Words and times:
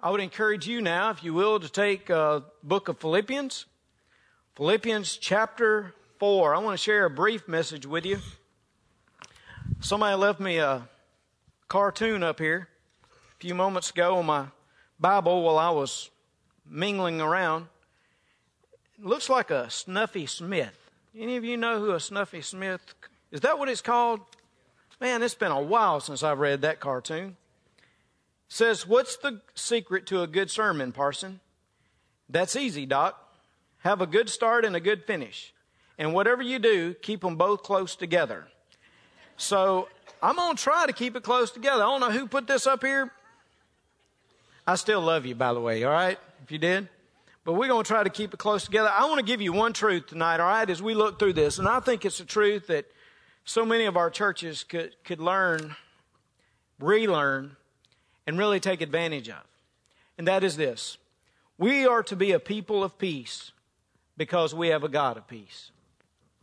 I 0.00 0.12
would 0.12 0.20
encourage 0.20 0.68
you 0.68 0.80
now, 0.80 1.10
if 1.10 1.24
you 1.24 1.34
will, 1.34 1.58
to 1.58 1.68
take 1.68 2.08
uh, 2.08 2.42
book 2.62 2.86
of 2.86 3.00
Philippians, 3.00 3.66
Philippians 4.54 5.16
chapter 5.16 5.92
4. 6.20 6.54
I 6.54 6.58
want 6.60 6.78
to 6.78 6.82
share 6.82 7.04
a 7.04 7.10
brief 7.10 7.48
message 7.48 7.84
with 7.84 8.06
you. 8.06 8.18
Somebody 9.80 10.14
left 10.14 10.38
me 10.38 10.58
a 10.58 10.88
cartoon 11.66 12.22
up 12.22 12.38
here 12.38 12.68
a 13.08 13.40
few 13.40 13.56
moments 13.56 13.90
ago 13.90 14.18
on 14.18 14.26
my 14.26 14.46
Bible 15.00 15.42
while 15.42 15.58
I 15.58 15.70
was 15.70 16.10
mingling 16.64 17.20
around. 17.20 17.66
It 19.00 19.04
looks 19.04 19.28
like 19.28 19.50
a 19.50 19.68
Snuffy 19.68 20.26
Smith. 20.26 20.78
Any 21.18 21.36
of 21.36 21.42
you 21.44 21.56
know 21.56 21.80
who 21.80 21.90
a 21.90 21.98
Snuffy 21.98 22.40
Smith 22.40 22.94
is? 23.32 23.40
That 23.40 23.58
what 23.58 23.68
it's 23.68 23.80
called? 23.80 24.20
Man, 25.00 25.24
it's 25.24 25.34
been 25.34 25.50
a 25.50 25.60
while 25.60 25.98
since 25.98 26.22
I've 26.22 26.38
read 26.38 26.60
that 26.62 26.78
cartoon. 26.78 27.36
Says, 28.48 28.86
What's 28.86 29.16
the 29.16 29.40
secret 29.54 30.06
to 30.06 30.22
a 30.22 30.26
good 30.26 30.50
sermon, 30.50 30.92
Parson? 30.92 31.40
That's 32.28 32.56
easy, 32.56 32.86
Doc. 32.86 33.16
Have 33.78 34.00
a 34.00 34.06
good 34.06 34.28
start 34.28 34.64
and 34.64 34.74
a 34.74 34.80
good 34.80 35.04
finish. 35.04 35.52
And 35.98 36.14
whatever 36.14 36.42
you 36.42 36.58
do, 36.58 36.94
keep 36.94 37.20
them 37.20 37.36
both 37.36 37.62
close 37.62 37.96
together. 37.96 38.46
So 39.36 39.88
I'm 40.22 40.36
going 40.36 40.56
to 40.56 40.62
try 40.62 40.86
to 40.86 40.92
keep 40.92 41.16
it 41.16 41.22
close 41.22 41.50
together. 41.50 41.82
I 41.82 41.86
don't 41.86 42.00
know 42.00 42.10
who 42.10 42.26
put 42.26 42.46
this 42.46 42.66
up 42.66 42.82
here. 42.82 43.10
I 44.66 44.74
still 44.74 45.00
love 45.00 45.26
you, 45.26 45.34
by 45.34 45.52
the 45.54 45.60
way, 45.60 45.84
all 45.84 45.92
right? 45.92 46.18
If 46.42 46.52
you 46.52 46.58
did. 46.58 46.88
But 47.44 47.54
we're 47.54 47.68
going 47.68 47.84
to 47.84 47.88
try 47.88 48.02
to 48.02 48.10
keep 48.10 48.34
it 48.34 48.36
close 48.36 48.64
together. 48.64 48.90
I 48.92 49.06
want 49.06 49.18
to 49.20 49.24
give 49.24 49.40
you 49.40 49.52
one 49.52 49.72
truth 49.72 50.08
tonight, 50.08 50.40
all 50.40 50.46
right, 50.46 50.68
as 50.68 50.82
we 50.82 50.94
look 50.94 51.18
through 51.18 51.32
this. 51.32 51.58
And 51.58 51.66
I 51.66 51.80
think 51.80 52.04
it's 52.04 52.20
a 52.20 52.24
truth 52.24 52.66
that 52.66 52.84
so 53.44 53.64
many 53.64 53.86
of 53.86 53.96
our 53.96 54.10
churches 54.10 54.64
could, 54.64 54.94
could 55.04 55.20
learn, 55.20 55.74
relearn, 56.78 57.56
and 58.28 58.38
really 58.38 58.60
take 58.60 58.82
advantage 58.82 59.30
of. 59.30 59.42
And 60.18 60.28
that 60.28 60.44
is 60.44 60.56
this 60.56 60.98
we 61.56 61.86
are 61.86 62.02
to 62.04 62.14
be 62.14 62.32
a 62.32 62.38
people 62.38 62.84
of 62.84 62.98
peace 62.98 63.52
because 64.18 64.54
we 64.54 64.68
have 64.68 64.84
a 64.84 64.88
God 64.88 65.16
of 65.16 65.26
peace. 65.26 65.70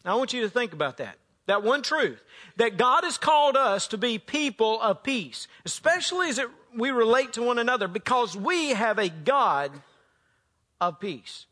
Now, 0.03 0.13
I 0.13 0.15
want 0.15 0.33
you 0.33 0.41
to 0.41 0.49
think 0.49 0.73
about 0.73 0.97
that. 0.97 1.17
That 1.45 1.61
one 1.61 1.83
truth 1.83 2.23
that 2.57 2.77
God 2.77 3.03
has 3.03 3.19
called 3.19 3.55
us 3.55 3.87
to 3.89 3.99
be 3.99 4.17
people 4.17 4.81
of 4.81 5.03
peace, 5.03 5.47
especially 5.63 6.29
as 6.29 6.39
it, 6.39 6.49
we 6.75 6.89
relate 6.89 7.33
to 7.33 7.43
one 7.43 7.59
another, 7.59 7.87
because 7.87 8.35
we 8.35 8.69
have 8.69 8.97
a 8.97 9.09
God 9.09 9.71
of 10.81 10.99
peace. 10.99 11.45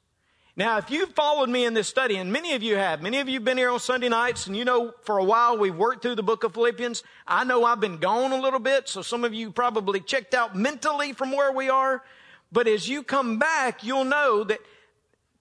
Now, 0.55 0.77
if 0.77 0.91
you've 0.91 1.13
followed 1.13 1.49
me 1.49 1.65
in 1.65 1.73
this 1.73 1.87
study, 1.87 2.17
and 2.17 2.31
many 2.31 2.53
of 2.53 2.61
you 2.61 2.75
have, 2.75 3.01
many 3.01 3.17
of 3.17 3.27
you 3.27 3.35
have 3.35 3.43
been 3.43 3.57
here 3.57 3.71
on 3.71 3.79
Sunday 3.79 4.07
nights, 4.07 4.45
and 4.45 4.55
you 4.55 4.63
know 4.63 4.93
for 5.01 5.17
a 5.17 5.23
while 5.23 5.57
we've 5.57 5.75
worked 5.75 6.03
through 6.03 6.13
the 6.13 6.21
book 6.21 6.43
of 6.43 6.53
Philippians. 6.53 7.01
I 7.27 7.43
know 7.43 7.63
I've 7.65 7.79
been 7.79 7.97
gone 7.97 8.31
a 8.31 8.39
little 8.39 8.59
bit, 8.59 8.87
so 8.87 9.01
some 9.01 9.23
of 9.23 9.33
you 9.33 9.49
probably 9.49 9.99
checked 9.99 10.35
out 10.35 10.55
mentally 10.55 11.11
from 11.13 11.31
where 11.31 11.51
we 11.51 11.69
are. 11.69 12.03
But 12.51 12.67
as 12.67 12.87
you 12.87 13.01
come 13.01 13.39
back, 13.39 13.83
you'll 13.83 14.05
know 14.05 14.43
that 14.43 14.59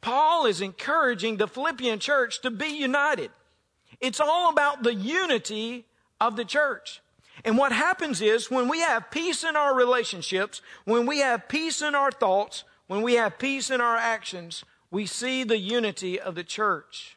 Paul 0.00 0.46
is 0.46 0.62
encouraging 0.62 1.36
the 1.36 1.46
Philippian 1.46 1.98
church 1.98 2.40
to 2.40 2.50
be 2.50 2.68
united. 2.68 3.30
It's 4.00 4.18
all 4.18 4.48
about 4.48 4.82
the 4.82 4.94
unity 4.94 5.84
of 6.22 6.36
the 6.36 6.44
church. 6.46 7.02
And 7.44 7.58
what 7.58 7.72
happens 7.72 8.22
is 8.22 8.50
when 8.50 8.66
we 8.66 8.80
have 8.80 9.10
peace 9.10 9.44
in 9.44 9.56
our 9.56 9.74
relationships, 9.74 10.62
when 10.86 11.04
we 11.04 11.18
have 11.18 11.48
peace 11.48 11.82
in 11.82 11.94
our 11.94 12.10
thoughts, 12.10 12.64
when 12.86 13.02
we 13.02 13.14
have 13.14 13.38
peace 13.38 13.70
in 13.70 13.82
our 13.82 13.96
actions, 13.96 14.64
we 14.92 15.06
see 15.06 15.42
the 15.42 15.56
unity 15.58 16.20
of 16.20 16.36
the 16.36 16.44
church 16.44 17.16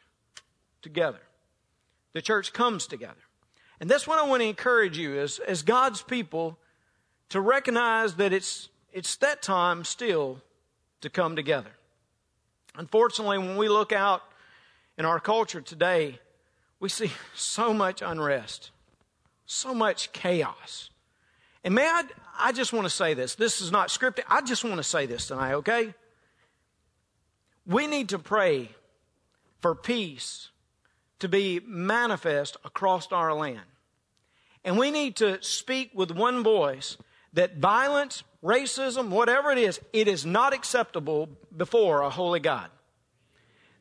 together. 0.80 1.20
The 2.14 2.22
church 2.22 2.54
comes 2.54 2.86
together. 2.86 3.14
And 3.78 3.90
that's 3.90 4.06
what 4.06 4.18
I 4.18 4.26
want 4.26 4.40
to 4.40 4.48
encourage 4.48 4.96
you 4.96 5.20
as, 5.20 5.38
as 5.40 5.62
God's 5.62 6.00
people 6.00 6.58
to 7.28 7.40
recognize 7.40 8.14
that 8.14 8.32
it's, 8.32 8.70
it's 8.94 9.14
that 9.16 9.42
time 9.42 9.84
still 9.84 10.40
to 11.02 11.10
come 11.10 11.36
together. 11.36 11.70
Unfortunately, 12.76 13.36
when 13.36 13.58
we 13.58 13.68
look 13.68 13.92
out 13.92 14.22
in 14.96 15.04
our 15.04 15.20
culture 15.20 15.60
today, 15.60 16.18
we 16.80 16.88
see 16.88 17.10
so 17.34 17.74
much 17.74 18.00
unrest, 18.00 18.70
so 19.44 19.74
much 19.74 20.12
chaos. 20.12 20.88
And 21.62 21.74
may 21.74 21.86
I, 21.86 22.04
I 22.38 22.52
just 22.52 22.72
want 22.72 22.86
to 22.86 22.90
say 22.90 23.12
this. 23.12 23.34
This 23.34 23.60
is 23.60 23.70
not 23.70 23.88
scripted. 23.88 24.22
I 24.28 24.40
just 24.40 24.64
want 24.64 24.78
to 24.78 24.82
say 24.82 25.04
this 25.04 25.26
tonight, 25.26 25.52
okay? 25.54 25.92
We 27.66 27.86
need 27.86 28.10
to 28.10 28.18
pray 28.18 28.70
for 29.60 29.74
peace 29.74 30.50
to 31.18 31.28
be 31.28 31.60
manifest 31.66 32.56
across 32.64 33.10
our 33.10 33.34
land. 33.34 33.60
And 34.64 34.78
we 34.78 34.90
need 34.90 35.16
to 35.16 35.42
speak 35.42 35.90
with 35.94 36.10
one 36.10 36.42
voice 36.42 36.96
that 37.32 37.58
violence, 37.58 38.22
racism, 38.42 39.08
whatever 39.08 39.50
it 39.50 39.58
is, 39.58 39.78
it 39.92 40.08
is 40.08 40.24
not 40.24 40.54
acceptable 40.54 41.28
before 41.54 42.00
a 42.00 42.08
holy 42.08 42.40
God. 42.40 42.70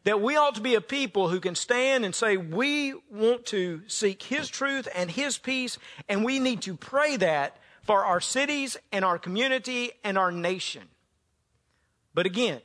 That 0.03 0.21
we 0.21 0.35
ought 0.35 0.55
to 0.55 0.61
be 0.61 0.75
a 0.75 0.81
people 0.81 1.29
who 1.29 1.39
can 1.39 1.55
stand 1.55 2.05
and 2.05 2.13
say, 2.13 2.37
we 2.37 2.93
want 3.09 3.45
to 3.47 3.81
seek 3.87 4.21
His 4.23 4.49
truth 4.49 4.87
and 4.93 5.09
His 5.09 5.37
peace, 5.37 5.77
and 6.09 6.25
we 6.25 6.39
need 6.39 6.61
to 6.63 6.75
pray 6.75 7.15
that 7.17 7.57
for 7.83 8.03
our 8.03 8.19
cities 8.19 8.77
and 8.91 9.05
our 9.05 9.17
community 9.17 9.91
and 10.03 10.17
our 10.17 10.31
nation. 10.31 10.83
But 12.13 12.25
again, 12.25 12.61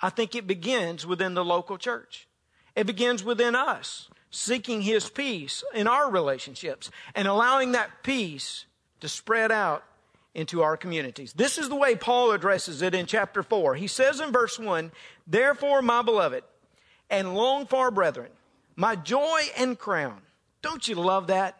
I 0.00 0.10
think 0.10 0.34
it 0.34 0.46
begins 0.46 1.06
within 1.06 1.34
the 1.34 1.44
local 1.44 1.78
church. 1.78 2.26
It 2.74 2.86
begins 2.86 3.22
within 3.22 3.54
us, 3.54 4.08
seeking 4.30 4.82
His 4.82 5.08
peace 5.10 5.64
in 5.74 5.86
our 5.86 6.10
relationships 6.10 6.90
and 7.14 7.28
allowing 7.28 7.72
that 7.72 8.02
peace 8.02 8.64
to 9.00 9.08
spread 9.08 9.50
out 9.52 9.84
into 10.34 10.62
our 10.62 10.76
communities. 10.76 11.32
This 11.32 11.58
is 11.58 11.68
the 11.68 11.76
way 11.76 11.96
Paul 11.96 12.32
addresses 12.32 12.82
it 12.82 12.94
in 12.94 13.06
chapter 13.06 13.42
4. 13.42 13.74
He 13.74 13.86
says 13.86 14.20
in 14.20 14.30
verse 14.30 14.58
1, 14.58 14.92
Therefore, 15.26 15.82
my 15.82 16.02
beloved 16.02 16.44
and 17.08 17.34
long 17.34 17.66
for 17.66 17.90
brethren, 17.90 18.30
my 18.76 18.94
joy 18.94 19.40
and 19.56 19.78
crown. 19.78 20.22
Don't 20.62 20.86
you 20.86 20.94
love 20.94 21.26
that? 21.26 21.56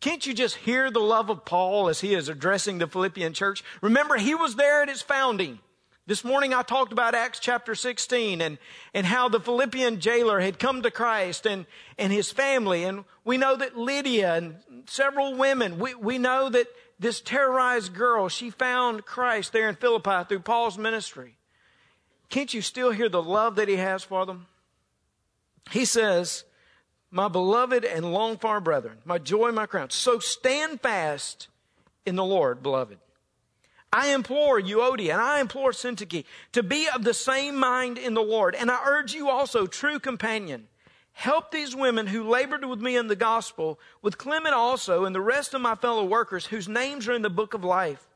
Can't 0.00 0.26
you 0.26 0.34
just 0.34 0.56
hear 0.56 0.90
the 0.90 1.00
love 1.00 1.30
of 1.30 1.44
Paul 1.44 1.88
as 1.88 2.00
he 2.00 2.14
is 2.14 2.28
addressing 2.28 2.78
the 2.78 2.86
Philippian 2.86 3.32
church? 3.32 3.62
Remember, 3.82 4.16
he 4.16 4.34
was 4.34 4.56
there 4.56 4.82
at 4.82 4.88
its 4.88 5.02
founding. 5.02 5.60
This 6.10 6.24
morning 6.24 6.52
I 6.52 6.62
talked 6.62 6.90
about 6.90 7.14
Acts 7.14 7.38
chapter 7.38 7.76
16 7.76 8.40
and, 8.40 8.58
and 8.92 9.06
how 9.06 9.28
the 9.28 9.38
Philippian 9.38 10.00
jailer 10.00 10.40
had 10.40 10.58
come 10.58 10.82
to 10.82 10.90
Christ 10.90 11.46
and, 11.46 11.66
and 11.98 12.12
his 12.12 12.32
family. 12.32 12.82
And 12.82 13.04
we 13.24 13.36
know 13.36 13.54
that 13.54 13.78
Lydia 13.78 14.34
and 14.34 14.56
several 14.86 15.36
women, 15.36 15.78
we, 15.78 15.94
we 15.94 16.18
know 16.18 16.48
that 16.48 16.66
this 16.98 17.20
terrorized 17.20 17.94
girl, 17.94 18.28
she 18.28 18.50
found 18.50 19.06
Christ 19.06 19.52
there 19.52 19.68
in 19.68 19.76
Philippi 19.76 20.24
through 20.28 20.40
Paul's 20.40 20.76
ministry. 20.76 21.36
Can't 22.28 22.52
you 22.52 22.60
still 22.60 22.90
hear 22.90 23.08
the 23.08 23.22
love 23.22 23.54
that 23.54 23.68
he 23.68 23.76
has 23.76 24.02
for 24.02 24.26
them? 24.26 24.46
He 25.70 25.84
says, 25.84 26.42
My 27.12 27.28
beloved 27.28 27.84
and 27.84 28.12
long 28.12 28.36
far 28.36 28.60
brethren, 28.60 28.98
my 29.04 29.18
joy, 29.18 29.52
my 29.52 29.66
crown. 29.66 29.90
So 29.90 30.18
stand 30.18 30.80
fast 30.80 31.46
in 32.04 32.16
the 32.16 32.24
Lord, 32.24 32.64
beloved. 32.64 32.98
I 33.92 34.14
implore 34.14 34.60
Euodia 34.60 35.12
and 35.12 35.20
I 35.20 35.40
implore 35.40 35.72
Syntyche 35.72 36.24
to 36.52 36.62
be 36.62 36.88
of 36.88 37.02
the 37.02 37.14
same 37.14 37.56
mind 37.56 37.98
in 37.98 38.14
the 38.14 38.22
Lord. 38.22 38.54
And 38.54 38.70
I 38.70 38.78
urge 38.86 39.12
you 39.12 39.28
also, 39.28 39.66
true 39.66 39.98
companion, 39.98 40.68
help 41.12 41.50
these 41.50 41.74
women 41.74 42.06
who 42.06 42.28
labored 42.28 42.64
with 42.64 42.80
me 42.80 42.96
in 42.96 43.08
the 43.08 43.16
gospel, 43.16 43.80
with 44.00 44.16
Clement 44.16 44.54
also 44.54 45.04
and 45.04 45.14
the 45.14 45.20
rest 45.20 45.54
of 45.54 45.60
my 45.60 45.74
fellow 45.74 46.04
workers 46.04 46.46
whose 46.46 46.68
names 46.68 47.08
are 47.08 47.14
in 47.14 47.22
the 47.22 47.30
book 47.30 47.52
of 47.52 47.64
life. 47.64 48.06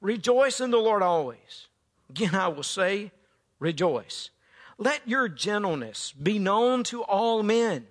Rejoice 0.00 0.60
in 0.60 0.70
the 0.70 0.78
Lord 0.78 1.02
always. 1.02 1.68
Again, 2.10 2.34
I 2.34 2.48
will 2.48 2.62
say, 2.62 3.10
rejoice. 3.58 4.30
Let 4.76 5.08
your 5.08 5.28
gentleness 5.28 6.12
be 6.12 6.38
known 6.38 6.84
to 6.84 7.02
all 7.02 7.42
men. 7.42 7.86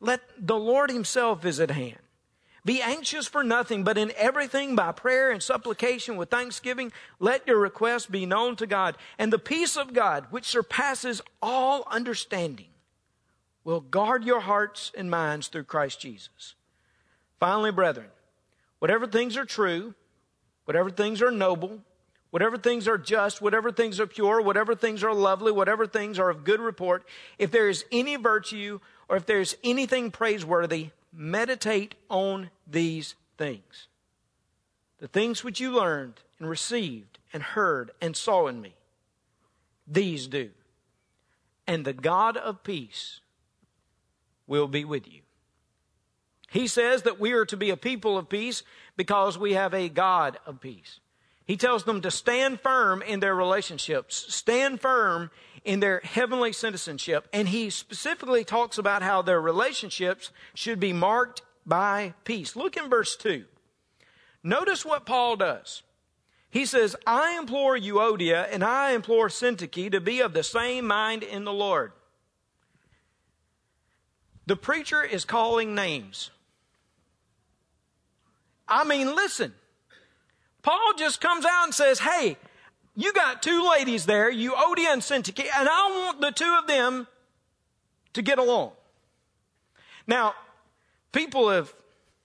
Let 0.00 0.20
the 0.38 0.56
Lord 0.56 0.90
himself 0.90 1.44
is 1.44 1.58
at 1.60 1.70
hand. 1.70 2.01
Be 2.64 2.80
anxious 2.80 3.26
for 3.26 3.42
nothing, 3.42 3.82
but 3.82 3.98
in 3.98 4.12
everything 4.16 4.76
by 4.76 4.92
prayer 4.92 5.32
and 5.32 5.42
supplication 5.42 6.16
with 6.16 6.30
thanksgiving, 6.30 6.92
let 7.18 7.46
your 7.46 7.58
requests 7.58 8.06
be 8.06 8.24
known 8.24 8.54
to 8.56 8.66
God. 8.66 8.96
And 9.18 9.32
the 9.32 9.38
peace 9.38 9.76
of 9.76 9.92
God, 9.92 10.26
which 10.30 10.46
surpasses 10.46 11.20
all 11.42 11.84
understanding, 11.90 12.68
will 13.64 13.80
guard 13.80 14.24
your 14.24 14.40
hearts 14.40 14.92
and 14.96 15.10
minds 15.10 15.48
through 15.48 15.64
Christ 15.64 16.00
Jesus. 16.00 16.54
Finally, 17.40 17.72
brethren, 17.72 18.08
whatever 18.78 19.08
things 19.08 19.36
are 19.36 19.44
true, 19.44 19.94
whatever 20.64 20.90
things 20.90 21.20
are 21.20 21.32
noble, 21.32 21.80
whatever 22.30 22.56
things 22.56 22.86
are 22.86 22.98
just, 22.98 23.42
whatever 23.42 23.72
things 23.72 23.98
are 23.98 24.06
pure, 24.06 24.40
whatever 24.40 24.76
things 24.76 25.02
are 25.02 25.12
lovely, 25.12 25.50
whatever 25.50 25.84
things 25.84 26.16
are 26.18 26.30
of 26.30 26.44
good 26.44 26.60
report, 26.60 27.04
if 27.38 27.50
there 27.50 27.68
is 27.68 27.84
any 27.90 28.14
virtue 28.14 28.78
or 29.08 29.16
if 29.16 29.26
there 29.26 29.40
is 29.40 29.56
anything 29.64 30.12
praiseworthy, 30.12 30.90
meditate 31.12 31.94
on 32.08 32.50
these 32.66 33.14
things. 33.36 33.88
The 34.98 35.08
things 35.08 35.44
which 35.44 35.60
you 35.60 35.72
learned 35.72 36.20
and 36.38 36.48
received 36.48 37.18
and 37.32 37.42
heard 37.42 37.90
and 38.00 38.16
saw 38.16 38.46
in 38.46 38.60
me, 38.60 38.74
these 39.86 40.26
do. 40.26 40.50
And 41.66 41.84
the 41.84 41.92
God 41.92 42.36
of 42.36 42.62
peace 42.62 43.20
will 44.46 44.68
be 44.68 44.84
with 44.84 45.06
you. 45.06 45.20
He 46.50 46.66
says 46.66 47.02
that 47.02 47.18
we 47.18 47.32
are 47.32 47.46
to 47.46 47.56
be 47.56 47.70
a 47.70 47.76
people 47.76 48.18
of 48.18 48.28
peace 48.28 48.62
because 48.96 49.38
we 49.38 49.54
have 49.54 49.72
a 49.72 49.88
God 49.88 50.38
of 50.46 50.60
peace. 50.60 51.00
He 51.46 51.56
tells 51.56 51.84
them 51.84 52.02
to 52.02 52.10
stand 52.10 52.60
firm 52.60 53.02
in 53.02 53.20
their 53.20 53.34
relationships, 53.34 54.26
stand 54.28 54.80
firm 54.80 55.30
in 55.64 55.80
their 55.80 56.00
heavenly 56.04 56.52
citizenship. 56.52 57.28
And 57.32 57.48
he 57.48 57.70
specifically 57.70 58.44
talks 58.44 58.78
about 58.78 59.02
how 59.02 59.22
their 59.22 59.40
relationships 59.40 60.30
should 60.54 60.80
be 60.80 60.92
marked 60.92 61.42
by 61.66 62.14
peace. 62.24 62.56
Look 62.56 62.76
in 62.76 62.90
verse 62.90 63.16
2. 63.16 63.44
Notice 64.42 64.84
what 64.84 65.06
Paul 65.06 65.36
does. 65.36 65.82
He 66.50 66.66
says, 66.66 66.96
I 67.06 67.38
implore 67.38 67.78
Euodia 67.78 68.46
and 68.50 68.62
I 68.62 68.92
implore 68.92 69.28
Syntyche 69.28 69.90
to 69.90 70.00
be 70.00 70.20
of 70.20 70.34
the 70.34 70.42
same 70.42 70.86
mind 70.86 71.22
in 71.22 71.44
the 71.44 71.52
Lord. 71.52 71.92
The 74.46 74.56
preacher 74.56 75.02
is 75.02 75.24
calling 75.24 75.74
names. 75.74 76.30
I 78.68 78.84
mean, 78.84 79.14
listen. 79.14 79.54
Paul 80.62 80.92
just 80.96 81.20
comes 81.20 81.44
out 81.44 81.64
and 81.64 81.74
says, 81.74 82.00
Hey, 82.00 82.36
you 82.94 83.12
got 83.12 83.42
two 83.42 83.70
ladies 83.70 84.06
there, 84.06 84.30
Euodia 84.32 84.92
and 84.92 85.02
Syntyche, 85.02 85.46
and 85.56 85.68
I 85.68 86.04
want 86.06 86.20
the 86.20 86.30
two 86.30 86.56
of 86.60 86.66
them 86.66 87.06
to 88.12 88.22
get 88.22 88.38
along. 88.38 88.72
Now, 90.06 90.34
people 91.12 91.48
have 91.48 91.72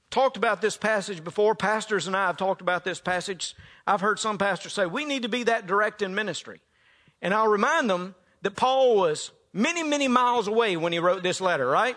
talked 0.10 0.38
about 0.38 0.62
this 0.62 0.78
passage 0.78 1.24
before. 1.24 1.56
Pastors 1.56 2.08
and 2.08 2.16
I 2.16 2.28
have 2.28 2.38
talked 2.38 2.62
about 2.62 2.84
this 2.84 3.00
passage. 3.00 3.56
I've 3.86 4.02
heard 4.02 4.20
some 4.20 4.38
pastors 4.38 4.74
say, 4.74 4.86
we 4.86 5.06
need 5.06 5.24
to 5.24 5.30
be 5.30 5.44
that 5.44 5.68
direct 5.68 6.02
in 6.02 6.16
ministry. 6.16 6.62
And 7.22 7.34
I'll 7.34 7.48
remind 7.48 7.90
them 7.90 8.16
that 8.42 8.56
Paul 8.56 8.96
was 8.96 9.32
many, 9.54 9.84
many 9.84 10.08
miles 10.08 10.48
away 10.48 10.78
when 10.78 10.92
he 10.92 11.00
wrote 11.00 11.24
this 11.24 11.42
letter, 11.42 11.68
right? 11.68 11.96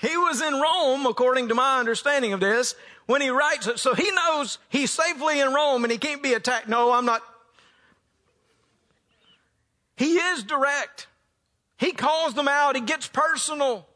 he 0.00 0.16
was 0.16 0.40
in 0.40 0.54
Rome, 0.54 1.06
according 1.06 1.48
to 1.48 1.54
my 1.54 1.78
understanding 1.78 2.32
of 2.32 2.40
this, 2.40 2.74
when 3.08 3.22
he 3.22 3.30
writes 3.30 3.66
it. 3.66 3.78
So 3.78 3.94
he 3.94 4.10
knows 4.10 4.58
he's 4.68 4.90
safely 4.90 5.40
in 5.40 5.54
Rome 5.54 5.82
and 5.82 5.90
he 5.90 5.96
can't 5.96 6.22
be 6.22 6.34
attacked. 6.34 6.68
No, 6.68 6.92
I'm 6.92 7.06
not. 7.06 7.22
He 9.96 10.16
is 10.16 10.44
direct. 10.44 11.08
He 11.78 11.92
calls 11.92 12.34
them 12.34 12.48
out. 12.48 12.76
He 12.76 12.82
gets 12.82 13.08
personal. 13.08 13.86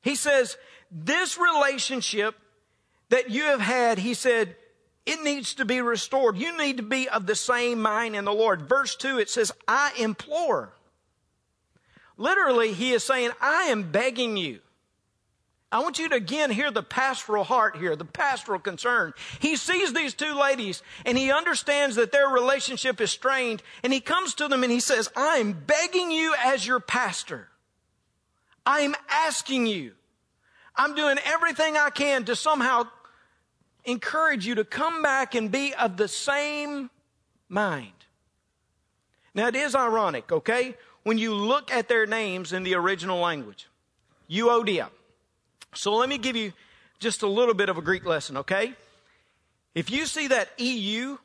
He 0.00 0.14
says, 0.14 0.56
this 0.92 1.38
relationship 1.38 2.36
that 3.08 3.30
you 3.30 3.42
have 3.42 3.60
had, 3.60 3.98
he 3.98 4.14
said, 4.14 4.54
it 5.04 5.22
needs 5.24 5.54
to 5.54 5.64
be 5.64 5.80
restored. 5.80 6.38
You 6.38 6.56
need 6.56 6.76
to 6.76 6.84
be 6.84 7.08
of 7.08 7.26
the 7.26 7.34
same 7.34 7.82
mind 7.82 8.14
in 8.14 8.24
the 8.24 8.32
Lord. 8.32 8.62
Verse 8.62 8.94
2, 8.94 9.18
it 9.18 9.28
says, 9.28 9.50
I 9.66 9.92
implore. 9.98 10.72
Literally, 12.16 12.72
he 12.74 12.92
is 12.92 13.02
saying, 13.02 13.32
I 13.40 13.64
am 13.64 13.90
begging 13.90 14.36
you. 14.36 14.60
I 15.74 15.80
want 15.80 15.98
you 15.98 16.08
to 16.10 16.14
again 16.14 16.52
hear 16.52 16.70
the 16.70 16.84
pastoral 16.84 17.42
heart 17.42 17.76
here, 17.76 17.96
the 17.96 18.04
pastoral 18.04 18.60
concern. 18.60 19.12
He 19.40 19.56
sees 19.56 19.92
these 19.92 20.14
two 20.14 20.32
ladies 20.38 20.84
and 21.04 21.18
he 21.18 21.32
understands 21.32 21.96
that 21.96 22.12
their 22.12 22.28
relationship 22.28 23.00
is 23.00 23.10
strained 23.10 23.60
and 23.82 23.92
he 23.92 23.98
comes 23.98 24.34
to 24.34 24.46
them 24.46 24.62
and 24.62 24.70
he 24.70 24.78
says, 24.78 25.10
I'm 25.16 25.52
begging 25.52 26.12
you 26.12 26.32
as 26.38 26.64
your 26.64 26.78
pastor. 26.78 27.48
I'm 28.64 28.94
asking 29.10 29.66
you. 29.66 29.94
I'm 30.76 30.94
doing 30.94 31.18
everything 31.24 31.76
I 31.76 31.90
can 31.90 32.24
to 32.26 32.36
somehow 32.36 32.84
encourage 33.84 34.46
you 34.46 34.54
to 34.54 34.64
come 34.64 35.02
back 35.02 35.34
and 35.34 35.50
be 35.50 35.74
of 35.74 35.96
the 35.96 36.06
same 36.06 36.88
mind. 37.48 37.90
Now 39.34 39.48
it 39.48 39.56
is 39.56 39.74
ironic, 39.74 40.30
okay? 40.30 40.76
When 41.02 41.18
you 41.18 41.34
look 41.34 41.72
at 41.72 41.88
their 41.88 42.06
names 42.06 42.52
in 42.52 42.62
the 42.62 42.76
original 42.76 43.18
language. 43.18 43.66
Euodia. 44.30 44.90
So 45.74 45.94
let 45.94 46.08
me 46.08 46.18
give 46.18 46.36
you 46.36 46.52
just 46.98 47.22
a 47.22 47.26
little 47.26 47.54
bit 47.54 47.68
of 47.68 47.78
a 47.78 47.82
Greek 47.82 48.04
lesson, 48.04 48.38
okay? 48.38 48.74
If 49.74 49.90
you 49.90 50.06
see 50.06 50.28
that 50.28 50.48
EU, 50.58 51.18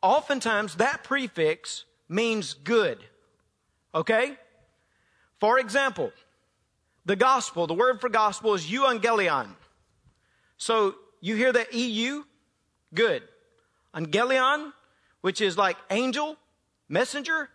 oftentimes 0.00 0.76
that 0.76 1.04
prefix 1.04 1.84
means 2.08 2.54
good, 2.54 2.98
okay? 3.94 4.36
For 5.38 5.58
example, 5.58 6.12
the 7.04 7.16
gospel, 7.16 7.66
the 7.66 7.74
word 7.74 8.00
for 8.00 8.08
gospel 8.08 8.54
is 8.54 8.66
euangelion. 8.66 9.48
So 10.56 10.94
you 11.20 11.34
hear 11.36 11.52
that 11.52 11.74
EU? 11.74 12.24
Good. 12.94 13.22
Angelion, 13.94 14.72
which 15.20 15.40
is 15.40 15.58
like 15.58 15.76
angel, 15.90 16.36
messenger, 16.88 17.50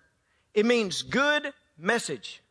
it 0.53 0.65
means 0.65 1.01
good 1.01 1.53
message. 1.77 2.42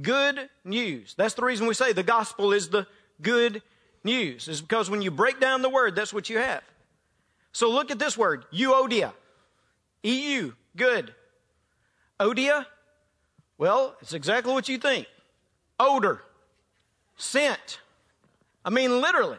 Good 0.00 0.48
news. 0.64 1.14
That's 1.16 1.34
the 1.34 1.44
reason 1.44 1.66
we 1.66 1.74
say 1.74 1.92
the 1.92 2.02
gospel 2.02 2.52
is 2.52 2.68
the 2.68 2.86
good 3.20 3.62
news, 4.04 4.48
is 4.48 4.60
because 4.60 4.88
when 4.88 5.02
you 5.02 5.10
break 5.10 5.40
down 5.40 5.62
the 5.62 5.68
word, 5.68 5.96
that's 5.96 6.12
what 6.12 6.30
you 6.30 6.38
have. 6.38 6.62
So 7.52 7.70
look 7.70 7.90
at 7.90 7.98
this 7.98 8.16
word, 8.16 8.44
euodia. 8.52 9.12
EU, 10.04 10.52
good. 10.76 11.14
Odia, 12.20 12.66
well, 13.58 13.96
it's 14.00 14.12
exactly 14.12 14.52
what 14.52 14.68
you 14.68 14.78
think. 14.78 15.06
Odor, 15.80 16.22
scent. 17.16 17.80
I 18.64 18.70
mean, 18.70 19.00
literally. 19.00 19.38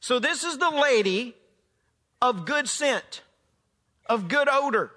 So 0.00 0.18
this 0.18 0.44
is 0.44 0.58
the 0.58 0.70
lady 0.70 1.34
of 2.20 2.46
good 2.46 2.68
scent, 2.68 3.22
of 4.06 4.28
good 4.28 4.48
odor. 4.50 4.90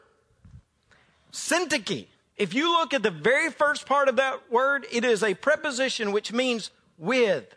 Syntyche. 1.31 2.07
If 2.37 2.53
you 2.53 2.71
look 2.71 2.93
at 2.93 3.01
the 3.01 3.11
very 3.11 3.49
first 3.49 3.85
part 3.85 4.09
of 4.09 4.17
that 4.17 4.51
word, 4.51 4.85
it 4.91 5.03
is 5.03 5.23
a 5.23 5.33
preposition 5.33 6.11
which 6.11 6.31
means 6.31 6.69
with. 6.97 7.53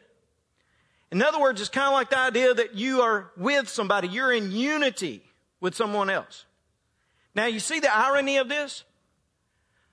In 1.12 1.22
other 1.22 1.40
words, 1.40 1.60
it's 1.60 1.68
kind 1.68 1.88
of 1.88 1.92
like 1.92 2.10
the 2.10 2.18
idea 2.18 2.54
that 2.54 2.74
you 2.74 3.02
are 3.02 3.30
with 3.36 3.68
somebody. 3.68 4.08
You're 4.08 4.32
in 4.32 4.52
unity 4.52 5.22
with 5.60 5.74
someone 5.74 6.08
else. 6.08 6.46
Now 7.34 7.46
you 7.46 7.60
see 7.60 7.80
the 7.80 7.94
irony 7.94 8.38
of 8.38 8.48
this? 8.48 8.84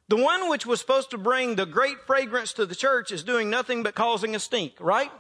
The 0.10 0.16
one 0.16 0.50
which 0.50 0.66
was 0.66 0.80
supposed 0.80 1.10
to 1.12 1.18
bring 1.18 1.56
the 1.56 1.66
great 1.66 2.02
fragrance 2.06 2.54
to 2.54 2.66
the 2.66 2.76
church 2.76 3.12
is 3.12 3.24
doing 3.24 3.50
nothing 3.50 3.84
but 3.84 3.94
causing 3.94 4.36
a 4.36 4.40
stink, 4.40 4.74
right? 4.80 5.12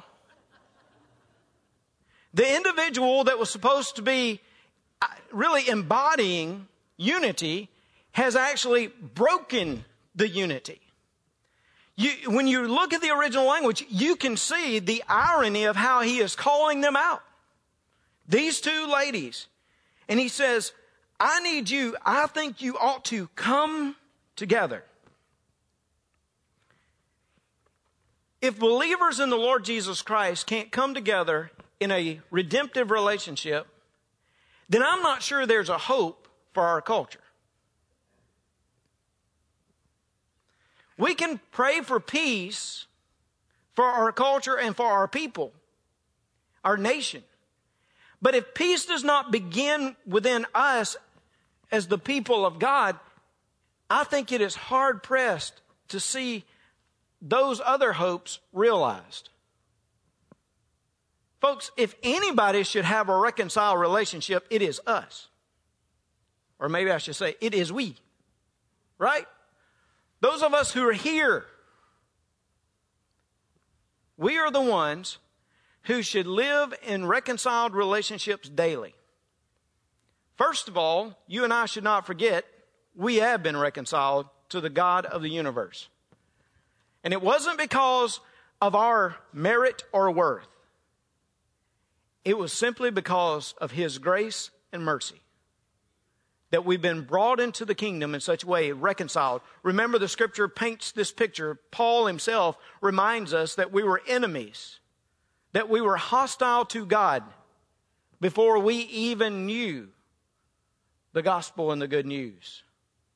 The 2.34 2.56
individual 2.56 3.25
that 3.25 3.38
was 3.38 3.50
supposed 3.50 3.98
to 3.98 4.02
be 4.02 4.40
uh, 5.02 5.08
really 5.31 5.68
embodying 5.68 6.68
unity 6.96 7.69
has 8.18 8.36
actually 8.36 8.88
broken 8.88 9.86
the 10.16 10.28
unity. 10.28 10.81
You, 11.96 12.31
when 12.31 12.48
you 12.48 12.68
look 12.68 12.92
at 12.92 13.00
the 13.00 13.12
original 13.12 13.46
language, 13.46 13.86
you 13.90 14.16
can 14.16 14.38
see 14.38 14.80
the 14.80 15.04
irony 15.08 15.66
of 15.66 15.75
how 15.75 16.02
he 16.02 16.18
is 16.18 16.36
calling 16.36 16.81
them 16.81 16.96
out. 16.96 17.22
These 18.28 18.60
two 18.60 18.88
ladies. 18.92 19.46
And 20.10 20.19
he 20.19 20.30
says, 20.30 20.74
I 21.19 21.42
need 21.42 21.69
you, 21.69 21.95
I 22.04 22.26
think 22.26 22.59
you 22.59 22.76
ought 22.80 23.06
to 23.06 23.30
come 23.36 23.95
together. 24.36 24.83
If 28.42 28.57
believers 28.57 29.19
in 29.19 29.30
the 29.30 29.38
Lord 29.38 29.64
Jesus 29.64 30.02
Christ 30.02 30.47
can't 30.47 30.71
come 30.71 30.95
together 30.95 31.52
in 31.80 31.92
a 31.92 32.19
redemptive 32.31 32.90
relationship, 32.90 33.68
then 34.69 34.81
I'm 34.81 35.04
not 35.04 35.21
sure 35.21 35.45
there's 35.45 35.69
a 35.69 35.78
hope 35.78 36.28
for 36.56 36.64
our 36.64 36.81
culture. 36.81 37.19
We 40.97 41.13
can 41.13 41.39
pray 41.51 41.81
for 41.81 41.99
peace 41.99 42.85
for 43.75 43.85
our 43.85 44.11
culture 44.11 44.57
and 44.57 44.75
for 44.75 44.87
our 44.87 45.07
people, 45.07 45.54
our 46.63 46.77
nation. 46.77 47.23
But 48.21 48.33
if 48.33 48.54
peace 48.56 48.85
does 48.85 49.04
not 49.04 49.31
begin 49.31 49.95
within 50.07 50.47
us 50.56 50.97
as 51.71 51.87
the 51.87 51.99
people 51.99 52.45
of 52.45 52.57
God, 52.57 52.97
I 53.89 54.04
think 54.04 54.31
it 54.31 54.42
is 54.42 54.56
hard 54.56 55.04
pressed 55.04 55.61
to 55.89 55.99
see 55.99 56.44
those 57.21 57.61
other 57.63 57.94
hopes 57.94 58.39
realized. 58.51 59.30
Folks, 61.39 61.71
if 61.77 61.95
anybody 62.01 62.63
should 62.63 62.85
have 62.85 63.09
a 63.09 63.18
reconciled 63.18 63.80
relationship, 63.80 64.45
it 64.49 64.61
is 64.61 64.81
us. 64.87 65.27
Or 66.59 66.68
maybe 66.68 66.89
I 66.89 66.97
should 66.97 67.16
say, 67.16 67.35
it 67.39 67.54
is 67.54 67.71
we. 67.71 67.95
Right? 68.97 69.27
Those 70.19 70.42
of 70.42 70.54
us 70.54 70.71
who 70.71 70.88
are 70.88 70.94
here, 70.94 71.45
we 74.18 74.38
are 74.38 74.52
the 74.52 74.62
ones 74.62 75.19
who 75.83 76.02
should 76.02 76.28
live 76.28 76.74
in 76.86 77.06
reconciled 77.06 77.74
relationships 77.74 78.50
daily. 78.50 78.95
First 80.36 80.68
of 80.68 80.78
all, 80.78 81.18
you 81.28 81.44
and 81.44 81.54
I 81.54 81.66
should 81.66 81.83
not 81.83 82.06
forget 82.06 82.45
we 82.95 83.18
have 83.18 83.44
been 83.44 83.57
reconciled 83.57 84.28
to 84.50 84.59
the 84.59 84.69
God 84.69 85.06
of 85.06 85.21
the 85.21 85.30
universe. 85.30 85.88
And 87.04 87.14
it 87.14 87.21
wasn't 87.21 87.57
because 87.57 88.19
of 88.62 88.76
our 88.76 89.16
merit 89.31 89.83
or 89.92 90.12
worth. 90.12 90.47
It 92.26 92.38
was 92.38 92.52
simply 92.52 92.92
because 92.92 93.54
of 93.59 93.71
His 93.71 94.00
grace 94.00 94.50
and 94.74 94.83
mercy 94.83 95.21
that 96.49 96.66
we've 96.66 96.81
been 96.81 97.01
brought 97.01 97.39
into 97.39 97.66
the 97.66 97.75
kingdom 97.75 98.16
in 98.16 98.21
such 98.21 98.44
a 98.44 98.47
way, 98.47 98.71
reconciled. 98.71 99.42
Remember, 99.63 99.99
the 99.99 100.07
scripture 100.07 100.47
paints 100.47 100.92
this 100.92 101.11
picture. 101.11 101.59
Paul 101.71 102.06
himself 102.06 102.57
reminds 102.81 103.33
us 103.33 103.56
that 103.56 103.73
we 103.73 103.83
were 103.83 104.01
enemies 104.07 104.80
that 105.57 105.69
we 105.69 105.81
were 105.81 105.97
hostile 105.97 106.66
to 106.66 106.85
God 106.85 107.23
before 108.21 108.59
we 108.59 108.75
even 108.75 109.47
knew 109.47 109.89
the 111.13 111.23
gospel 111.23 111.71
and 111.71 111.81
the 111.81 111.87
good 111.87 112.06
news, 112.06 112.63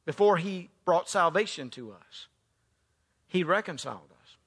before 0.07 0.37
He 0.37 0.69
brought 0.83 1.07
salvation 1.07 1.69
to 1.69 1.91
us. 1.91 2.27
He 3.27 3.43
reconciled 3.43 4.09
us. 4.23 4.37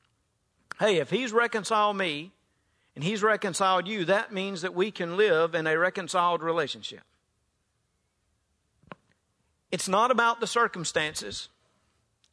Hey, 0.80 0.96
if 0.96 1.10
He's 1.10 1.32
reconciled 1.32 1.96
me 1.96 2.32
and 2.96 3.04
He's 3.04 3.22
reconciled 3.22 3.86
you, 3.86 4.04
that 4.06 4.32
means 4.32 4.62
that 4.62 4.74
we 4.74 4.90
can 4.90 5.16
live 5.16 5.54
in 5.54 5.68
a 5.68 5.78
reconciled 5.78 6.42
relationship. 6.42 7.02
It's 9.74 9.88
not 9.88 10.12
about 10.12 10.38
the 10.38 10.46
circumstances. 10.46 11.48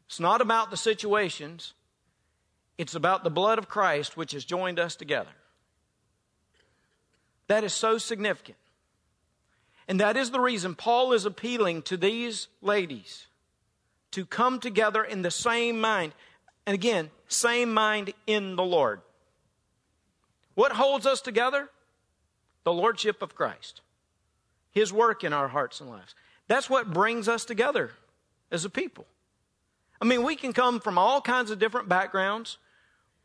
It's 0.06 0.20
not 0.20 0.42
about 0.42 0.70
the 0.70 0.78
situations. 0.78 1.74
It's 2.78 2.94
about 2.94 3.24
the 3.24 3.32
blood 3.32 3.58
of 3.58 3.68
Christ 3.68 4.16
which 4.16 4.34
has 4.34 4.46
joined 4.46 4.78
us 4.78 4.96
together. 4.96 5.32
That 7.48 7.64
is 7.64 7.74
so 7.74 7.98
significant. 7.98 8.60
And 9.88 10.00
that 10.00 10.18
is 10.18 10.30
the 10.30 10.40
reason 10.40 10.76
Paul 10.76 11.14
is 11.14 11.26
appealing 11.26 11.82
to 11.82 11.98
these 11.98 12.48
ladies 12.62 13.26
to 14.12 14.24
come 14.24 14.60
together 14.60 15.04
in 15.04 15.24
the 15.24 15.32
same 15.32 15.82
mind. 15.82 16.14
And 16.68 16.76
again, 16.76 17.10
same 17.28 17.74
mind 17.74 18.14
in 18.28 18.56
the 18.56 18.64
Lord. 18.64 19.02
What 20.54 20.74
holds 20.74 21.08
us 21.08 21.22
together? 21.22 21.70
The 22.66 22.72
Lordship 22.74 23.24
of 23.24 23.34
Christ, 23.34 23.82
His 24.70 24.94
work 24.94 25.24
in 25.24 25.34
our 25.34 25.48
hearts 25.48 25.82
and 25.82 25.90
lives. 25.90 26.14
That's 26.52 26.70
what 26.70 26.92
brings 26.92 27.30
us 27.30 27.46
together 27.46 27.92
as 28.52 28.66
a 28.66 28.70
people. 28.70 29.06
I 30.02 30.06
mean, 30.06 30.22
we 30.24 30.36
can 30.36 30.52
come 30.52 30.82
from 30.82 30.98
all 30.98 31.22
kinds 31.22 31.50
of 31.50 31.60
different 31.60 31.88
backgrounds. 31.88 32.58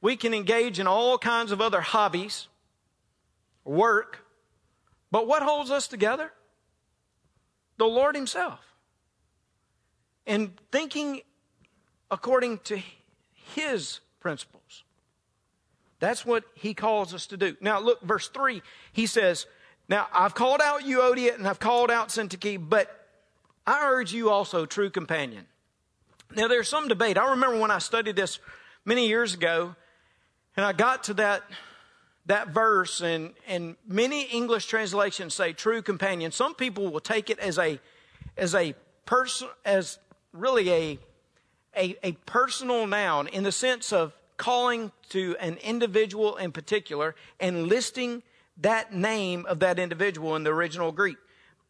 We 0.00 0.14
can 0.14 0.32
engage 0.32 0.78
in 0.78 0.86
all 0.86 1.18
kinds 1.18 1.50
of 1.50 1.60
other 1.60 1.80
hobbies, 1.80 2.46
work. 3.64 4.24
But 5.10 5.26
what 5.26 5.42
holds 5.42 5.72
us 5.72 5.88
together? 5.88 6.30
The 7.78 7.86
Lord 7.86 8.14
Himself. 8.14 8.60
And 10.24 10.52
thinking 10.70 11.22
according 12.12 12.58
to 12.58 12.80
His 13.56 13.98
principles. 14.20 14.84
That's 15.98 16.24
what 16.24 16.44
He 16.54 16.74
calls 16.74 17.12
us 17.12 17.26
to 17.26 17.36
do. 17.36 17.56
Now, 17.60 17.80
look, 17.80 18.02
verse 18.02 18.28
3, 18.28 18.62
He 18.92 19.06
says, 19.06 19.46
Now 19.88 20.06
I've 20.12 20.36
called 20.36 20.60
out 20.62 20.82
Euodia 20.82 21.34
and 21.34 21.48
I've 21.48 21.58
called 21.58 21.90
out 21.90 22.10
Syntyche, 22.10 22.68
but 22.68 22.95
I 23.66 23.88
urge 23.88 24.12
you 24.12 24.30
also, 24.30 24.64
true 24.64 24.90
companion. 24.90 25.46
Now, 26.34 26.48
there's 26.48 26.68
some 26.68 26.88
debate. 26.88 27.18
I 27.18 27.30
remember 27.30 27.58
when 27.58 27.70
I 27.70 27.78
studied 27.78 28.16
this 28.16 28.38
many 28.84 29.08
years 29.08 29.34
ago, 29.34 29.74
and 30.56 30.64
I 30.64 30.72
got 30.72 31.04
to 31.04 31.14
that, 31.14 31.42
that 32.26 32.48
verse, 32.48 33.00
and, 33.00 33.34
and 33.46 33.76
many 33.86 34.22
English 34.24 34.66
translations 34.66 35.34
say 35.34 35.52
true 35.52 35.82
companion. 35.82 36.32
Some 36.32 36.54
people 36.54 36.90
will 36.90 37.00
take 37.00 37.30
it 37.30 37.38
as 37.38 37.58
a, 37.58 37.80
as 38.36 38.54
a 38.54 38.74
person, 39.04 39.48
as 39.64 39.98
really 40.32 40.70
a, 40.70 40.98
a, 41.76 41.96
a 42.02 42.12
personal 42.26 42.86
noun 42.86 43.28
in 43.28 43.42
the 43.42 43.52
sense 43.52 43.92
of 43.92 44.12
calling 44.36 44.92
to 45.08 45.36
an 45.40 45.56
individual 45.56 46.36
in 46.36 46.52
particular 46.52 47.14
and 47.40 47.66
listing 47.66 48.22
that 48.58 48.92
name 48.92 49.46
of 49.46 49.60
that 49.60 49.78
individual 49.78 50.36
in 50.36 50.44
the 50.44 50.50
original 50.50 50.92
Greek. 50.92 51.16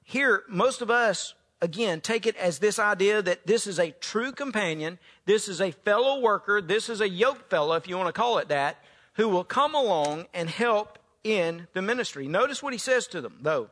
Here, 0.04 0.42
most 0.48 0.82
of 0.82 0.90
us 0.90 1.34
again, 1.66 2.00
take 2.00 2.26
it 2.26 2.36
as 2.36 2.60
this 2.60 2.78
idea 2.78 3.20
that 3.20 3.44
this 3.44 3.66
is 3.66 3.80
a 3.80 3.90
true 3.90 4.30
companion, 4.30 5.00
this 5.24 5.48
is 5.48 5.60
a 5.60 5.72
fellow 5.72 6.20
worker, 6.20 6.62
this 6.62 6.88
is 6.88 7.00
a 7.00 7.08
yoke 7.08 7.50
fellow, 7.50 7.74
if 7.74 7.88
you 7.88 7.96
want 7.96 8.06
to 8.06 8.12
call 8.12 8.38
it 8.38 8.48
that, 8.48 8.78
who 9.14 9.28
will 9.28 9.42
come 9.42 9.74
along 9.74 10.26
and 10.32 10.48
help 10.48 11.00
in 11.24 11.66
the 11.72 11.82
ministry. 11.82 12.28
Notice 12.28 12.62
what 12.62 12.72
he 12.72 12.78
says 12.78 13.08
to 13.08 13.20
them, 13.20 13.38
though. 13.42 13.68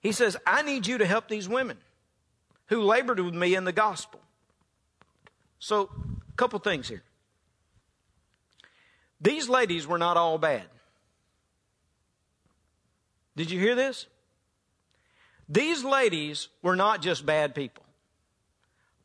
He 0.00 0.12
says, 0.12 0.36
I 0.46 0.60
need 0.60 0.86
you 0.86 0.98
to 0.98 1.06
help 1.06 1.28
these 1.28 1.48
women 1.48 1.78
who 2.66 2.82
labored 2.82 3.18
with 3.18 3.34
me 3.34 3.54
in 3.54 3.64
the 3.64 3.72
gospel. 3.72 4.20
So, 5.58 5.88
a 6.28 6.36
couple 6.36 6.58
things 6.58 6.88
here. 6.88 7.02
These 9.18 9.48
ladies 9.48 9.86
were 9.86 9.96
not 9.96 10.18
all 10.18 10.36
bad. 10.36 10.64
Did 13.34 13.50
you 13.50 13.58
hear 13.58 13.74
this? 13.74 14.06
These 15.48 15.84
ladies 15.84 16.48
were 16.62 16.76
not 16.76 17.02
just 17.02 17.26
bad 17.26 17.54
people. 17.54 17.84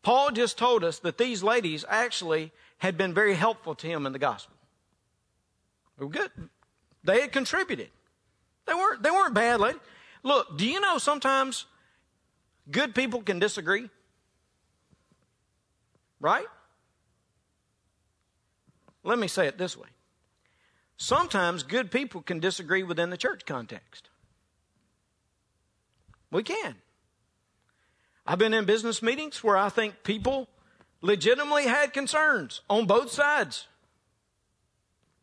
Paul 0.01 0.31
just 0.31 0.57
told 0.57 0.83
us 0.83 0.99
that 0.99 1.17
these 1.17 1.43
ladies 1.43 1.83
actually 1.89 2.51
had 2.77 2.97
been 2.97 3.13
very 3.13 3.35
helpful 3.35 3.75
to 3.75 3.87
him 3.87 4.05
in 4.05 4.13
the 4.13 4.19
gospel. 4.19 4.55
They 5.97 6.05
were 6.05 6.11
good. 6.11 6.31
They 7.03 7.21
had 7.21 7.31
contributed. 7.31 7.89
They 8.65 8.73
weren't, 8.73 9.03
they 9.03 9.11
weren't 9.11 9.33
bad 9.33 9.59
ladies. 9.59 9.81
Look, 10.23 10.57
do 10.57 10.65
you 10.65 10.79
know 10.79 10.97
sometimes 10.97 11.65
good 12.71 12.95
people 12.95 13.21
can 13.21 13.39
disagree? 13.39 13.89
Right? 16.21 16.45
Let 19.03 19.19
me 19.19 19.27
say 19.27 19.47
it 19.47 19.57
this 19.57 19.77
way. 19.77 19.87
Sometimes 20.97 21.63
good 21.63 21.91
people 21.91 22.21
can 22.21 22.39
disagree 22.39 22.83
within 22.83 23.09
the 23.09 23.17
church 23.17 23.45
context. 23.45 24.09
We 26.31 26.43
can. 26.43 26.75
I've 28.25 28.37
been 28.37 28.53
in 28.53 28.65
business 28.65 29.01
meetings 29.01 29.43
where 29.43 29.57
I 29.57 29.69
think 29.69 30.03
people 30.03 30.47
legitimately 31.01 31.63
had 31.63 31.93
concerns 31.93 32.61
on 32.69 32.85
both 32.85 33.11
sides. 33.11 33.67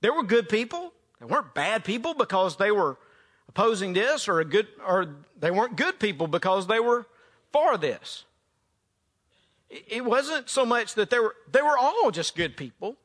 There 0.00 0.12
were 0.12 0.24
good 0.24 0.48
people. 0.48 0.92
They 1.20 1.26
weren't 1.26 1.54
bad 1.54 1.84
people 1.84 2.14
because 2.14 2.56
they 2.56 2.70
were 2.70 2.98
opposing 3.48 3.92
this 3.92 4.28
or 4.28 4.40
a 4.40 4.44
good 4.44 4.66
or 4.86 5.16
they 5.38 5.50
weren't 5.50 5.76
good 5.76 5.98
people 5.98 6.26
because 6.26 6.66
they 6.66 6.80
were 6.80 7.06
for 7.52 7.78
this. 7.78 8.24
It 9.70 10.04
wasn't 10.04 10.48
so 10.48 10.66
much 10.66 10.94
that 10.94 11.10
they 11.10 11.18
were 11.18 11.34
they 11.50 11.62
were 11.62 11.78
all 11.78 12.10
just 12.10 12.36
good 12.36 12.56
people, 12.56 12.96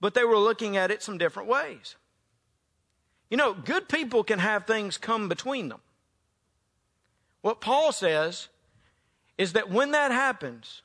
but 0.00 0.14
they 0.14 0.24
were 0.24 0.38
looking 0.38 0.76
at 0.76 0.90
it 0.90 1.02
some 1.02 1.18
different 1.18 1.48
ways. 1.48 1.96
You 3.28 3.36
know, 3.36 3.54
good 3.54 3.88
people 3.88 4.24
can 4.24 4.38
have 4.38 4.66
things 4.66 4.98
come 4.98 5.28
between 5.28 5.68
them. 5.68 5.80
What 7.42 7.60
Paul 7.60 7.92
says 7.92 8.48
is 9.38 9.54
that 9.54 9.70
when 9.70 9.92
that 9.92 10.10
happens, 10.10 10.82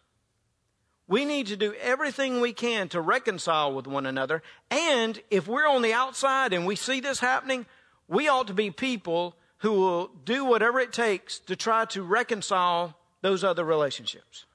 we 1.08 1.26
need 1.26 1.48
to 1.48 1.58
do 1.58 1.74
everything 1.82 2.42
we 2.42 2.54
can 2.54 2.88
to 2.90 3.02
reconcile 3.02 3.74
with 3.74 3.86
one 3.86 4.06
another. 4.06 4.42
And 4.72 5.22
if 5.30 5.48
we're 5.48 5.68
on 5.68 5.82
the 5.82 5.94
outside 5.94 6.54
and 6.54 6.66
we 6.66 6.76
see 6.76 7.00
this 7.00 7.20
happening, 7.20 7.66
we 8.08 8.28
ought 8.28 8.48
to 8.48 8.54
be 8.54 8.72
people 8.72 9.36
who 9.60 9.74
will 9.74 10.08
do 10.24 10.46
whatever 10.46 10.80
it 10.80 10.94
takes 10.94 11.40
to 11.40 11.56
try 11.56 11.86
to 11.86 12.02
reconcile 12.02 12.98
those 13.22 13.44
other 13.44 13.64
relationships. 13.64 14.46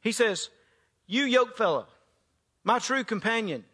He 0.00 0.12
says, 0.12 0.50
You 1.06 1.24
yoke 1.24 1.56
fellow, 1.56 1.86
my 2.64 2.78
true 2.78 3.04
companion, 3.04 3.64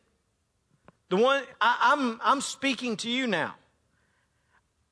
the 1.09 1.17
one 1.17 1.45
I, 1.61 1.93
I'm, 1.93 2.21
I'm 2.23 2.41
speaking 2.41 2.97
to 2.99 3.11
you 3.11 3.27
now. 3.27 3.55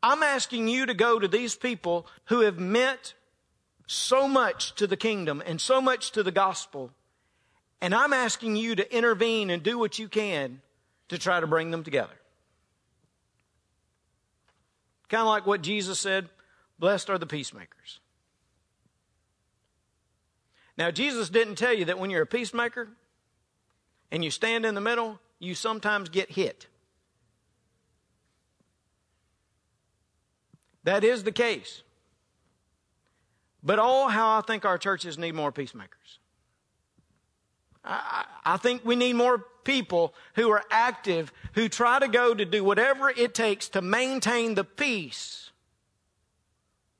I'm 0.04 0.22
asking 0.22 0.68
you 0.68 0.84
to 0.84 0.92
go 0.92 1.18
to 1.18 1.26
these 1.26 1.56
people 1.56 2.06
who 2.26 2.40
have 2.40 2.58
meant 2.58 3.14
so 3.86 4.28
much 4.28 4.74
to 4.74 4.86
the 4.86 4.98
kingdom 4.98 5.42
and 5.46 5.58
so 5.58 5.80
much 5.80 6.10
to 6.10 6.22
the 6.22 6.30
gospel. 6.30 6.90
And 7.80 7.94
I'm 7.94 8.12
asking 8.12 8.56
you 8.56 8.74
to 8.74 8.94
intervene 8.94 9.48
and 9.48 9.62
do 9.62 9.78
what 9.78 9.98
you 9.98 10.08
can 10.08 10.60
to 11.08 11.16
try 11.16 11.40
to 11.40 11.46
bring 11.46 11.70
them 11.70 11.84
together. 11.84 12.12
Kind 15.08 15.22
of 15.22 15.28
like 15.28 15.46
what 15.46 15.62
Jesus 15.62 16.00
said 16.00 16.28
blessed 16.78 17.08
are 17.08 17.16
the 17.16 17.26
peacemakers. 17.26 18.00
Now, 20.76 20.90
Jesus 20.90 21.30
didn't 21.30 21.54
tell 21.54 21.72
you 21.72 21.86
that 21.86 21.98
when 21.98 22.10
you're 22.10 22.22
a 22.22 22.26
peacemaker 22.26 22.88
and 24.10 24.22
you 24.22 24.30
stand 24.30 24.66
in 24.66 24.74
the 24.74 24.82
middle, 24.82 25.18
you 25.38 25.54
sometimes 25.54 26.10
get 26.10 26.32
hit. 26.32 26.66
That 30.84 31.02
is 31.02 31.24
the 31.24 31.32
case. 31.32 31.82
But 33.62 33.78
oh, 33.78 34.08
how 34.08 34.38
I 34.38 34.42
think 34.42 34.64
our 34.64 34.78
churches 34.78 35.18
need 35.18 35.34
more 35.34 35.50
peacemakers. 35.50 36.18
I, 37.82 38.24
I, 38.44 38.56
think 38.56 38.82
we 38.84 38.96
need 38.96 39.14
more 39.14 39.44
people 39.64 40.14
who 40.34 40.50
are 40.50 40.62
active, 40.70 41.32
who 41.52 41.68
try 41.68 41.98
to 41.98 42.08
go 42.08 42.34
to 42.34 42.44
do 42.44 42.64
whatever 42.64 43.10
it 43.10 43.34
takes 43.34 43.68
to 43.70 43.82
maintain 43.82 44.54
the 44.54 44.64
peace 44.64 45.50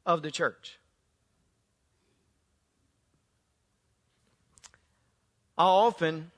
of 0.05 0.23
the 0.23 0.31
church. 0.31 0.79
I 5.57 5.65
often 5.65 6.33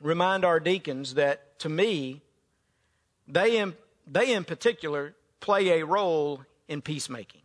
remind 0.00 0.44
our 0.44 0.60
deacons 0.60 1.14
that 1.14 1.58
to 1.60 1.68
me, 1.68 2.20
they 3.26 3.58
in, 3.58 3.74
they 4.06 4.32
in 4.32 4.44
particular 4.44 5.14
play 5.40 5.80
a 5.80 5.84
role 5.84 6.44
in 6.68 6.82
peacemaking. 6.82 7.42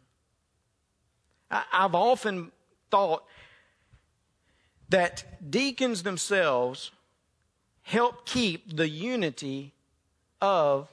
I've 1.50 1.96
often 1.96 2.52
thought 2.92 3.26
that 4.90 5.52
deacons 5.52 6.04
themselves 6.04 6.92
help 7.82 8.26
keep 8.26 8.76
the 8.76 8.90
unity 8.90 9.74
of 10.42 10.90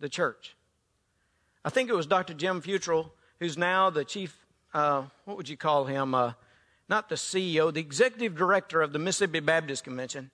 the 0.00 0.08
church. 0.08 0.56
I 1.64 1.70
think 1.70 1.88
it 1.88 1.94
was 1.94 2.06
Dr. 2.06 2.34
Jim 2.34 2.60
Futral, 2.60 3.10
who's 3.40 3.56
now 3.56 3.88
the 3.90 4.04
chief, 4.04 4.36
uh, 4.74 5.04
what 5.24 5.36
would 5.36 5.48
you 5.48 5.56
call 5.56 5.86
him? 5.86 6.14
Uh, 6.14 6.32
not 6.88 7.08
the 7.08 7.14
CEO, 7.14 7.72
the 7.72 7.80
executive 7.80 8.36
director 8.36 8.82
of 8.82 8.92
the 8.92 8.98
Mississippi 8.98 9.40
Baptist 9.40 9.84
Convention. 9.84 10.30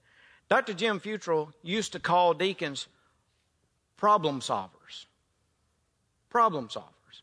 Dr. 0.48 0.74
Jim 0.74 0.98
Futral 0.98 1.52
used 1.62 1.92
to 1.92 2.00
call 2.00 2.34
deacons 2.34 2.88
problem 3.96 4.40
solvers. 4.40 5.06
Problem 6.30 6.68
solvers. 6.68 7.22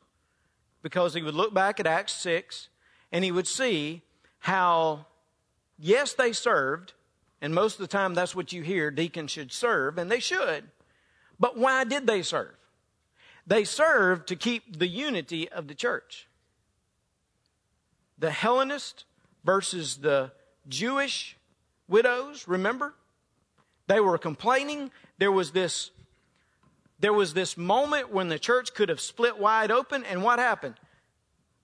Because 0.84 1.14
he 1.14 1.24
would 1.24 1.34
look 1.34 1.54
back 1.54 1.80
at 1.80 1.88
Acts 1.88 2.14
6 2.14 2.70
and 3.12 3.24
he 3.24 3.32
would 3.32 3.48
see 3.48 4.04
how, 4.40 5.08
yes, 5.80 6.14
they 6.14 6.34
served, 6.34 6.94
and 7.42 7.56
most 7.56 7.76
of 7.76 7.80
the 7.80 7.88
time 7.88 8.14
that's 8.14 8.36
what 8.36 8.52
you 8.52 8.62
hear 8.62 8.92
deacons 8.92 9.32
should 9.32 9.52
serve, 9.52 9.98
and 9.98 10.12
they 10.12 10.20
should. 10.20 10.66
But 11.40 11.58
why 11.58 11.84
did 11.84 12.06
they 12.06 12.22
serve? 12.22 12.56
They 13.46 13.64
served 13.64 14.28
to 14.28 14.36
keep 14.36 14.78
the 14.78 14.88
unity 14.88 15.50
of 15.50 15.68
the 15.68 15.76
church. 15.76 16.28
The 18.20 18.32
Hellenist 18.32 19.06
versus 19.46 19.98
the 19.98 20.32
Jewish 20.68 21.38
widows, 21.88 22.48
remember? 22.48 22.94
They 23.88 24.02
were 24.02 24.18
complaining. 24.18 24.92
There 25.18 25.32
was 25.32 25.52
this 25.52 25.92
there 27.00 27.14
was 27.14 27.34
this 27.34 27.58
moment 27.58 28.12
when 28.12 28.28
the 28.28 28.40
church 28.40 28.74
could 28.74 28.90
have 28.90 29.02
split 29.02 29.38
wide 29.38 29.72
open, 29.72 30.04
and 30.04 30.24
what 30.24 30.40
happened? 30.40 30.76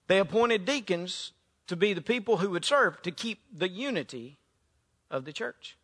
They 0.07 0.19
appointed 0.19 0.65
deacons 0.65 1.31
to 1.67 1.75
be 1.75 1.93
the 1.93 2.01
people 2.01 2.37
who 2.37 2.49
would 2.51 2.65
serve 2.65 3.01
to 3.01 3.11
keep 3.11 3.39
the 3.51 3.69
unity 3.69 4.37
of 5.09 5.25
the 5.25 5.33
church. 5.33 5.77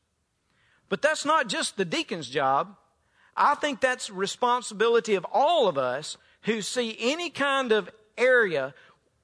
But 0.90 1.02
that's 1.02 1.26
not 1.26 1.48
just 1.48 1.78
the 1.78 1.86
deacon's 1.86 2.30
job. 2.30 2.76
I 3.36 3.56
think 3.56 3.80
that's 3.80 4.10
responsibility 4.10 5.16
of 5.16 5.26
all 5.32 5.68
of 5.68 5.78
us 5.78 6.18
who 6.42 6.62
see 6.62 6.98
any 7.00 7.30
kind 7.30 7.72
of 7.72 7.90
area 8.18 8.74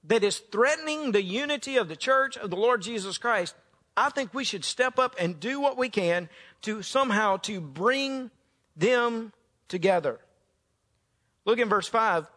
that 0.06 0.24
is 0.24 0.40
threatening 0.40 1.12
the 1.12 1.24
unity 1.24 1.78
of 1.78 1.88
the 1.88 1.96
church 1.96 2.38
of 2.38 2.50
the 2.50 2.56
Lord 2.56 2.82
Jesus 2.82 3.18
Christ. 3.18 3.56
I 3.98 4.10
think 4.10 4.34
we 4.34 4.44
should 4.44 4.64
step 4.64 5.00
up 5.00 5.16
and 5.20 5.40
do 5.40 5.60
what 5.60 5.78
we 5.78 5.90
can 5.90 6.30
to 6.62 6.82
somehow 6.82 7.38
to 7.38 7.60
bring 7.60 8.30
them 8.76 9.34
together. 9.68 10.20
Look 11.46 11.60
in 11.60 11.70
verse 11.70 11.88
5. 11.88 12.28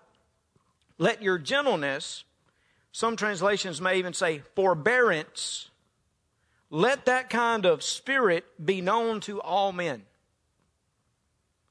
Let 0.99 1.23
your 1.23 1.39
gentleness, 1.39 2.25
some 2.93 3.17
translations 3.17 3.81
may 3.81 3.99
even 3.99 4.13
say 4.13 4.43
forbearance, 4.55 5.71
let 6.71 7.07
that 7.07 7.31
kind 7.31 7.65
of 7.65 7.83
spirit 7.83 8.45
be 8.63 8.81
known 8.81 9.21
to 9.21 9.41
all 9.41 9.73
men. 9.73 10.03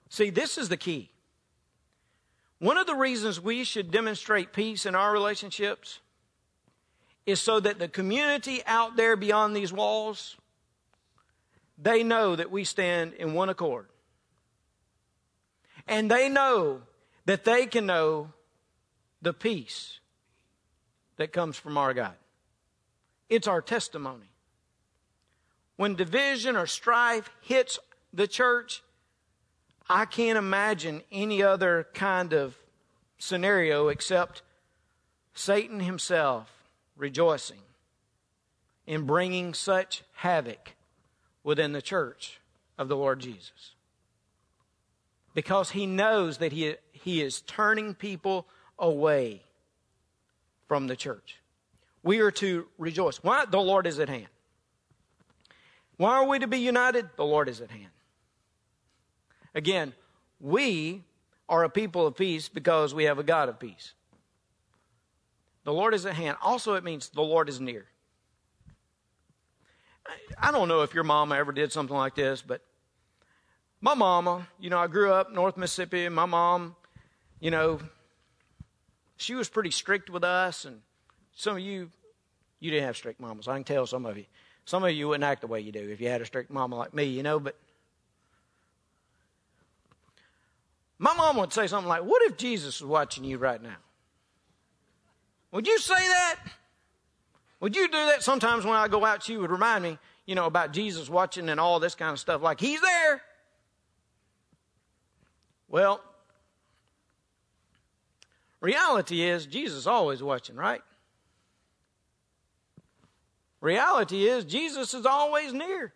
See, 0.09 0.29
this 0.29 0.57
is 0.57 0.69
the 0.69 0.77
key. 0.77 1.11
One 2.59 2.77
of 2.77 2.87
the 2.87 2.95
reasons 2.95 3.39
we 3.39 3.63
should 3.63 3.91
demonstrate 3.91 4.53
peace 4.53 4.85
in 4.85 4.95
our 4.95 5.11
relationships 5.11 5.99
is 7.25 7.39
so 7.39 7.59
that 7.59 7.77
the 7.77 7.87
community 7.87 8.61
out 8.65 8.95
there 8.95 9.15
beyond 9.15 9.55
these 9.55 9.71
walls 9.71 10.37
they 11.77 12.03
know 12.03 12.35
that 12.35 12.51
we 12.51 12.63
stand 12.63 13.13
in 13.13 13.33
one 13.33 13.49
accord. 13.49 13.87
And 15.87 16.11
they 16.11 16.29
know 16.29 16.81
that 17.25 17.45
they 17.45 17.65
can 17.65 17.85
know 17.85 18.31
the 19.21 19.33
peace 19.33 19.99
that 21.17 21.33
comes 21.33 21.57
from 21.57 21.77
our 21.77 21.93
God. 21.93 22.15
It's 23.29 23.47
our 23.47 23.61
testimony. 23.61 24.31
When 25.75 25.95
division 25.95 26.55
or 26.55 26.67
strife 26.67 27.29
hits 27.41 27.79
the 28.13 28.27
church, 28.27 28.83
I 29.89 30.05
can't 30.05 30.37
imagine 30.37 31.03
any 31.11 31.43
other 31.43 31.87
kind 31.93 32.33
of 32.33 32.57
scenario 33.17 33.87
except 33.87 34.41
Satan 35.33 35.79
himself 35.79 36.51
rejoicing 36.95 37.61
in 38.85 39.05
bringing 39.05 39.53
such 39.53 40.03
havoc 40.13 40.73
within 41.43 41.73
the 41.73 41.81
church 41.81 42.39
of 42.77 42.87
the 42.87 42.97
Lord 42.97 43.19
Jesus. 43.19 43.75
Because 45.37 45.69
he 45.69 45.85
knows 45.85 46.39
that 46.39 46.51
he, 46.51 46.73
he 46.93 47.21
is 47.21 47.41
turning 47.41 47.93
people 47.93 48.47
away 48.79 49.43
from 50.67 50.87
the 50.87 50.95
church. 50.95 51.37
We 52.01 52.21
are 52.21 52.31
to 52.31 52.65
rejoice. 52.79 53.17
Why? 53.17 53.45
The 53.45 53.59
Lord 53.59 53.85
is 53.85 53.99
at 53.99 54.09
hand. 54.09 54.29
Why 55.97 56.15
are 56.15 56.25
we 56.25 56.39
to 56.39 56.47
be 56.47 56.57
united? 56.57 57.07
The 57.17 57.23
Lord 57.23 57.49
is 57.49 57.61
at 57.61 57.69
hand. 57.69 57.91
Again, 59.53 59.93
we 60.39 61.03
are 61.47 61.63
a 61.63 61.69
people 61.69 62.07
of 62.07 62.17
peace 62.17 62.49
because 62.49 62.95
we 62.95 63.03
have 63.03 63.19
a 63.19 63.23
God 63.23 63.47
of 63.47 63.59
peace. 63.59 63.93
The 65.65 65.73
Lord 65.73 65.93
is 65.93 66.07
at 66.07 66.15
hand. 66.15 66.37
Also, 66.41 66.73
it 66.73 66.83
means 66.83 67.09
the 67.09 67.21
Lord 67.21 67.47
is 67.47 67.61
near. 67.61 67.85
I 70.41 70.51
don't 70.51 70.67
know 70.67 70.81
if 70.81 70.95
your 70.95 71.03
mama 71.03 71.35
ever 71.35 71.51
did 71.51 71.71
something 71.71 71.95
like 71.95 72.15
this, 72.15 72.41
but 72.41 72.63
my 73.81 73.93
mama, 73.93 74.47
you 74.59 74.69
know, 74.69 74.79
I 74.79 74.87
grew 74.87 75.11
up 75.11 75.31
North 75.31 75.57
Mississippi, 75.57 76.05
and 76.05 76.15
my 76.15 76.25
mom, 76.25 76.75
you 77.39 77.51
know, 77.51 77.79
she 79.17 79.35
was 79.35 79.49
pretty 79.49 79.71
strict 79.71 80.09
with 80.09 80.23
us, 80.23 80.65
and 80.65 80.81
some 81.35 81.57
of 81.57 81.61
you, 81.61 81.91
you 82.59 82.71
didn't 82.71 82.85
have 82.85 82.97
strict 82.97 83.19
mamas. 83.19 83.47
I 83.47 83.55
can 83.55 83.63
tell 83.63 83.85
some 83.85 84.05
of 84.05 84.17
you. 84.17 84.25
Some 84.65 84.83
of 84.83 84.91
you 84.91 85.07
wouldn't 85.07 85.23
act 85.23 85.41
the 85.41 85.47
way 85.47 85.61
you 85.61 85.71
do 85.71 85.89
if 85.89 86.01
you 86.01 86.09
had 86.09 86.21
a 86.21 86.25
strict 86.25 86.51
mama 86.51 86.75
like 86.75 86.93
me, 86.93 87.05
you 87.05 87.23
know, 87.23 87.39
but 87.39 87.55
my 90.99 91.13
mom 91.13 91.37
would 91.37 91.53
say 91.53 91.67
something 91.67 91.87
like, 91.87 92.03
What 92.03 92.21
if 92.23 92.37
Jesus 92.37 92.81
was 92.81 92.89
watching 92.89 93.23
you 93.23 93.37
right 93.37 93.61
now? 93.61 93.77
Would 95.51 95.67
you 95.67 95.79
say 95.79 95.95
that? 95.95 96.39
Would 97.59 97.75
you 97.75 97.87
do 97.87 97.97
that? 97.97 98.23
Sometimes 98.23 98.65
when 98.65 98.75
I 98.75 98.87
go 98.87 99.05
out, 99.05 99.23
she 99.23 99.37
would 99.37 99.49
remind 99.49 99.83
me, 99.83 99.97
you 100.25 100.35
know, 100.35 100.45
about 100.45 100.73
Jesus 100.73 101.09
watching 101.09 101.49
and 101.49 101.59
all 101.59 101.79
this 101.79 101.95
kind 101.95 102.11
of 102.11 102.19
stuff. 102.19 102.41
Like, 102.41 102.59
He's 102.59 102.81
there. 102.81 103.21
Well, 105.69 106.01
reality 108.61 109.23
is 109.23 109.45
Jesus 109.45 109.79
is 109.79 109.87
always 109.87 110.23
watching, 110.23 110.55
right? 110.55 110.81
Reality 113.59 114.27
is 114.27 114.45
Jesus 114.45 114.93
is 114.93 115.05
always 115.05 115.51
near. 115.51 115.93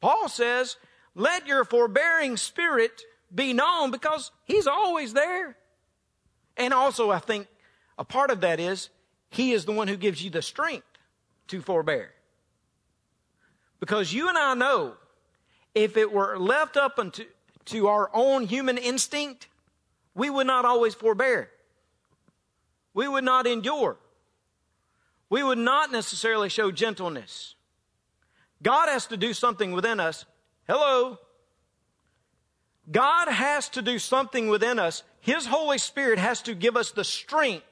Paul 0.00 0.28
says, 0.28 0.76
let 1.14 1.46
your 1.46 1.64
forbearing 1.64 2.36
spirit 2.36 3.02
be 3.34 3.52
known 3.52 3.90
because 3.90 4.30
he's 4.44 4.66
always 4.66 5.12
there. 5.12 5.56
And 6.56 6.72
also, 6.72 7.10
I 7.10 7.18
think 7.18 7.48
a 7.98 8.04
part 8.04 8.30
of 8.30 8.40
that 8.42 8.60
is 8.60 8.90
he 9.30 9.52
is 9.52 9.64
the 9.64 9.72
one 9.72 9.88
who 9.88 9.96
gives 9.96 10.22
you 10.22 10.30
the 10.30 10.42
strength 10.42 10.86
to 11.48 11.60
forbear. 11.60 12.12
Because 13.80 14.12
you 14.12 14.28
and 14.28 14.38
I 14.38 14.54
know 14.54 14.94
if 15.74 15.96
it 15.96 16.12
were 16.12 16.38
left 16.38 16.76
up 16.76 16.98
unto 16.98 17.24
to 17.66 17.88
our 17.88 18.10
own 18.12 18.46
human 18.46 18.78
instinct, 18.78 19.48
we 20.14 20.30
would 20.30 20.46
not 20.46 20.64
always 20.64 20.94
forbear. 20.94 21.50
We 22.94 23.06
would 23.06 23.24
not 23.24 23.46
endure. 23.46 23.96
We 25.28 25.42
would 25.42 25.58
not 25.58 25.92
necessarily 25.92 26.48
show 26.48 26.70
gentleness. 26.70 27.54
God 28.62 28.88
has 28.88 29.06
to 29.08 29.16
do 29.16 29.34
something 29.34 29.72
within 29.72 30.00
us. 30.00 30.24
Hello. 30.66 31.18
God 32.90 33.28
has 33.28 33.68
to 33.70 33.82
do 33.82 33.98
something 33.98 34.48
within 34.48 34.78
us. 34.78 35.02
His 35.20 35.46
Holy 35.46 35.78
Spirit 35.78 36.18
has 36.18 36.40
to 36.42 36.54
give 36.54 36.76
us 36.76 36.92
the 36.92 37.04
strength 37.04 37.66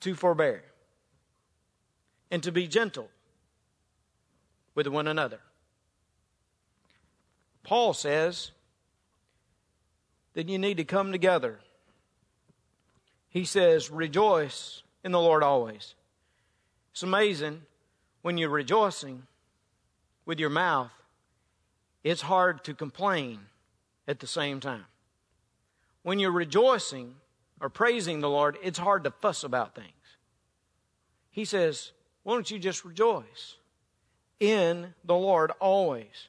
to 0.00 0.14
forbear 0.14 0.62
and 2.30 2.42
to 2.42 2.52
be 2.52 2.68
gentle 2.68 3.08
with 4.74 4.86
one 4.86 5.08
another. 5.08 5.40
Paul 7.64 7.94
says 7.94 8.52
that 10.34 10.48
you 10.48 10.58
need 10.58 10.76
to 10.76 10.84
come 10.84 11.10
together. 11.10 11.58
He 13.30 13.44
says, 13.44 13.90
rejoice 13.90 14.82
in 15.02 15.12
the 15.12 15.20
Lord 15.20 15.42
always. 15.42 15.94
It's 16.92 17.02
amazing 17.02 17.62
when 18.22 18.38
you're 18.38 18.48
rejoicing 18.48 19.24
with 20.24 20.38
your 20.38 20.50
mouth, 20.50 20.90
it's 22.02 22.22
hard 22.22 22.64
to 22.64 22.74
complain 22.74 23.40
at 24.08 24.20
the 24.20 24.26
same 24.26 24.60
time. 24.60 24.86
When 26.02 26.18
you're 26.18 26.30
rejoicing 26.30 27.16
or 27.60 27.68
praising 27.68 28.20
the 28.20 28.30
Lord, 28.30 28.56
it's 28.62 28.78
hard 28.78 29.04
to 29.04 29.10
fuss 29.10 29.44
about 29.44 29.74
things. 29.74 29.88
He 31.30 31.44
says, 31.44 31.92
Why 32.22 32.34
don't 32.34 32.50
you 32.50 32.58
just 32.58 32.84
rejoice 32.84 33.56
in 34.40 34.94
the 35.04 35.16
Lord 35.16 35.50
always? 35.60 36.28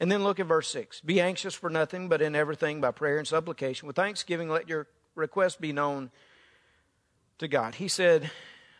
And 0.00 0.10
then 0.10 0.24
look 0.24 0.40
at 0.40 0.46
verse 0.46 0.68
6. 0.68 1.02
Be 1.02 1.20
anxious 1.20 1.54
for 1.54 1.68
nothing, 1.68 2.08
but 2.08 2.22
in 2.22 2.34
everything 2.34 2.80
by 2.80 2.90
prayer 2.90 3.18
and 3.18 3.28
supplication. 3.28 3.86
With 3.86 3.96
thanksgiving, 3.96 4.48
let 4.48 4.68
your 4.68 4.86
requests 5.14 5.56
be 5.56 5.72
known 5.74 6.10
to 7.38 7.46
God. 7.46 7.74
He 7.74 7.86
said, 7.86 8.30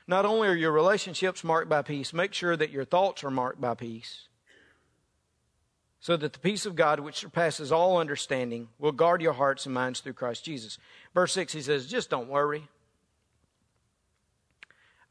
Not 0.07 0.25
only 0.25 0.49
are 0.49 0.55
your 0.55 0.73
relationships 0.73 1.45
marked 1.45 1.69
by 1.69 1.83
peace, 1.83 2.15
make 2.15 2.33
sure 2.33 2.57
that 2.57 2.71
your 2.71 2.87
thoughts 2.87 3.23
are 3.23 3.31
marked 3.31 3.61
by 3.61 3.75
peace. 3.75 4.29
so 6.01 6.17
that 6.17 6.33
the 6.33 6.39
peace 6.39 6.65
of 6.65 6.75
God, 6.75 6.99
which 7.01 7.17
surpasses 7.17 7.71
all 7.71 7.99
understanding, 7.99 8.69
will 8.79 8.93
guard 8.93 9.21
your 9.21 9.35
hearts 9.35 9.67
and 9.67 9.75
minds 9.75 10.01
through 10.01 10.15
Christ 10.15 10.45
Jesus. 10.45 10.79
Verse 11.13 11.33
6, 11.35 11.53
he 11.53 11.61
says, 11.61 11.87
just 11.87 12.09
don't 12.09 12.29
worry. 12.29 12.67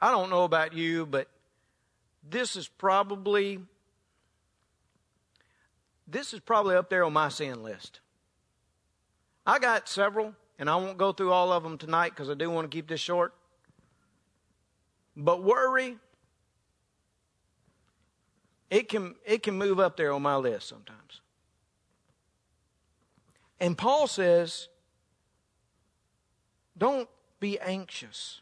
I 0.02 0.10
don't 0.10 0.32
know 0.32 0.46
about 0.46 0.74
you, 0.74 1.06
but 1.06 1.28
this 2.28 2.56
is 2.56 2.68
probably 2.68 3.60
this 6.12 6.34
is 6.34 6.40
probably 6.40 6.76
up 6.76 6.90
there 6.90 7.04
on 7.04 7.14
my 7.14 7.30
sin 7.30 7.64
list. 7.64 8.00
I 9.46 9.60
got 9.60 9.88
several, 9.88 10.34
and 10.58 10.70
I 10.70 10.76
won't 10.76 10.98
go 10.98 11.12
through 11.12 11.32
all 11.32 11.52
of 11.52 11.64
them 11.64 11.78
tonight 11.78 12.10
because 12.10 12.30
I 12.30 12.34
do 12.34 12.50
want 12.50 12.70
to 12.70 12.76
keep 12.76 12.88
this 12.88 13.00
short. 13.00 13.34
But 15.16 15.44
worry, 15.44 15.98
it 18.70 18.90
can, 18.90 19.16
it 19.26 19.44
can 19.44 19.58
move 19.58 19.80
up 19.80 19.98
there 19.98 20.14
on 20.14 20.22
my 20.22 20.36
list 20.36 20.68
sometimes. 20.68 21.22
And 23.60 23.78
Paul 23.78 24.08
says, 24.08 24.70
don't 26.78 27.10
be 27.40 27.60
anxious. 27.60 28.42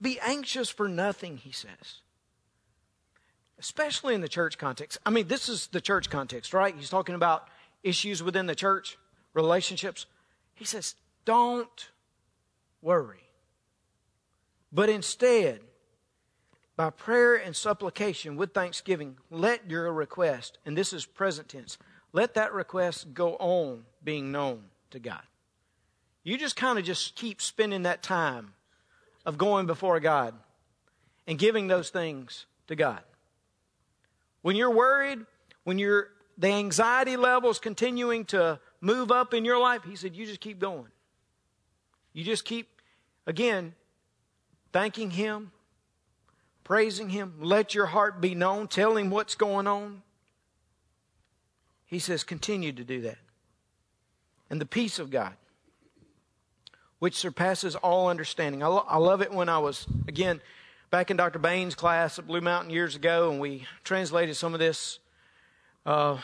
Be 0.00 0.20
anxious 0.20 0.68
for 0.68 0.88
nothing, 0.88 1.38
he 1.38 1.52
says. 1.52 2.02
Especially 3.58 4.14
in 4.14 4.20
the 4.20 4.28
church 4.28 4.56
context. 4.58 4.98
I 5.04 5.10
mean, 5.10 5.28
this 5.28 5.48
is 5.48 5.66
the 5.68 5.80
church 5.80 6.10
context, 6.10 6.54
right? 6.54 6.74
He's 6.76 6.90
talking 6.90 7.14
about 7.14 7.48
issues 7.82 8.22
within 8.22 8.46
the 8.46 8.54
church, 8.54 8.98
relationships. 9.34 10.06
He 10.54 10.64
says, 10.64 10.94
don't 11.24 11.90
worry. 12.82 13.24
But 14.72 14.88
instead, 14.88 15.60
by 16.76 16.90
prayer 16.90 17.34
and 17.34 17.56
supplication 17.56 18.36
with 18.36 18.54
thanksgiving, 18.54 19.16
let 19.30 19.68
your 19.68 19.92
request, 19.92 20.58
and 20.64 20.76
this 20.76 20.92
is 20.92 21.04
present 21.04 21.48
tense, 21.48 21.78
let 22.12 22.34
that 22.34 22.52
request 22.52 23.12
go 23.14 23.34
on 23.36 23.84
being 24.04 24.30
known 24.30 24.64
to 24.90 24.98
God. 24.98 25.22
You 26.22 26.38
just 26.38 26.56
kind 26.56 26.78
of 26.78 26.84
just 26.84 27.16
keep 27.16 27.42
spending 27.42 27.82
that 27.82 28.02
time 28.02 28.52
of 29.26 29.38
going 29.38 29.66
before 29.66 29.98
God 29.98 30.34
and 31.26 31.38
giving 31.38 31.66
those 31.66 31.90
things 31.90 32.46
to 32.68 32.76
God. 32.76 33.00
When 34.48 34.56
you're 34.56 34.70
worried, 34.70 35.26
when 35.64 35.78
you're 35.78 36.08
the 36.38 36.48
anxiety 36.48 37.18
level 37.18 37.50
is 37.50 37.58
continuing 37.58 38.24
to 38.32 38.58
move 38.80 39.12
up 39.12 39.34
in 39.34 39.44
your 39.44 39.60
life, 39.60 39.84
he 39.84 39.94
said, 39.94 40.16
you 40.16 40.24
just 40.24 40.40
keep 40.40 40.58
going. 40.58 40.88
You 42.14 42.24
just 42.24 42.46
keep, 42.46 42.66
again, 43.26 43.74
thanking 44.72 45.10
him, 45.10 45.52
praising 46.64 47.10
Him. 47.10 47.34
Let 47.40 47.74
your 47.74 47.84
heart 47.84 48.22
be 48.22 48.34
known. 48.34 48.68
Tell 48.68 48.96
Him 48.96 49.10
what's 49.10 49.34
going 49.34 49.66
on. 49.66 50.00
He 51.84 51.98
says, 51.98 52.24
continue 52.24 52.72
to 52.72 52.84
do 52.84 53.02
that. 53.02 53.18
And 54.48 54.62
the 54.62 54.66
peace 54.66 54.98
of 54.98 55.10
God, 55.10 55.34
which 57.00 57.16
surpasses 57.16 57.76
all 57.76 58.08
understanding. 58.08 58.62
I, 58.62 58.68
lo- 58.68 58.86
I 58.88 58.96
love 58.96 59.20
it 59.20 59.30
when 59.30 59.50
I 59.50 59.58
was, 59.58 59.86
again, 60.06 60.40
back 60.90 61.10
in 61.10 61.16
Dr. 61.16 61.38
Bain's 61.38 61.74
class 61.74 62.18
at 62.18 62.26
Blue 62.26 62.40
Mountain 62.40 62.70
years 62.70 62.96
ago, 62.96 63.30
and 63.30 63.40
we 63.40 63.66
translated 63.84 64.36
some 64.36 64.54
of 64.54 64.60
this. 64.60 64.98
Uh, 65.84 66.18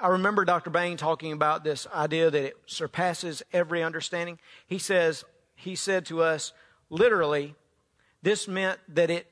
I 0.00 0.08
remember 0.08 0.44
Dr. 0.44 0.70
Bain 0.70 0.96
talking 0.96 1.32
about 1.32 1.62
this 1.64 1.86
idea 1.94 2.30
that 2.30 2.42
it 2.44 2.56
surpasses 2.66 3.42
every 3.52 3.82
understanding. 3.82 4.38
He 4.66 4.78
says, 4.78 5.24
he 5.54 5.76
said 5.76 6.06
to 6.06 6.22
us, 6.22 6.52
literally, 6.90 7.54
this 8.22 8.48
meant 8.48 8.78
that 8.88 9.10
it 9.10 9.26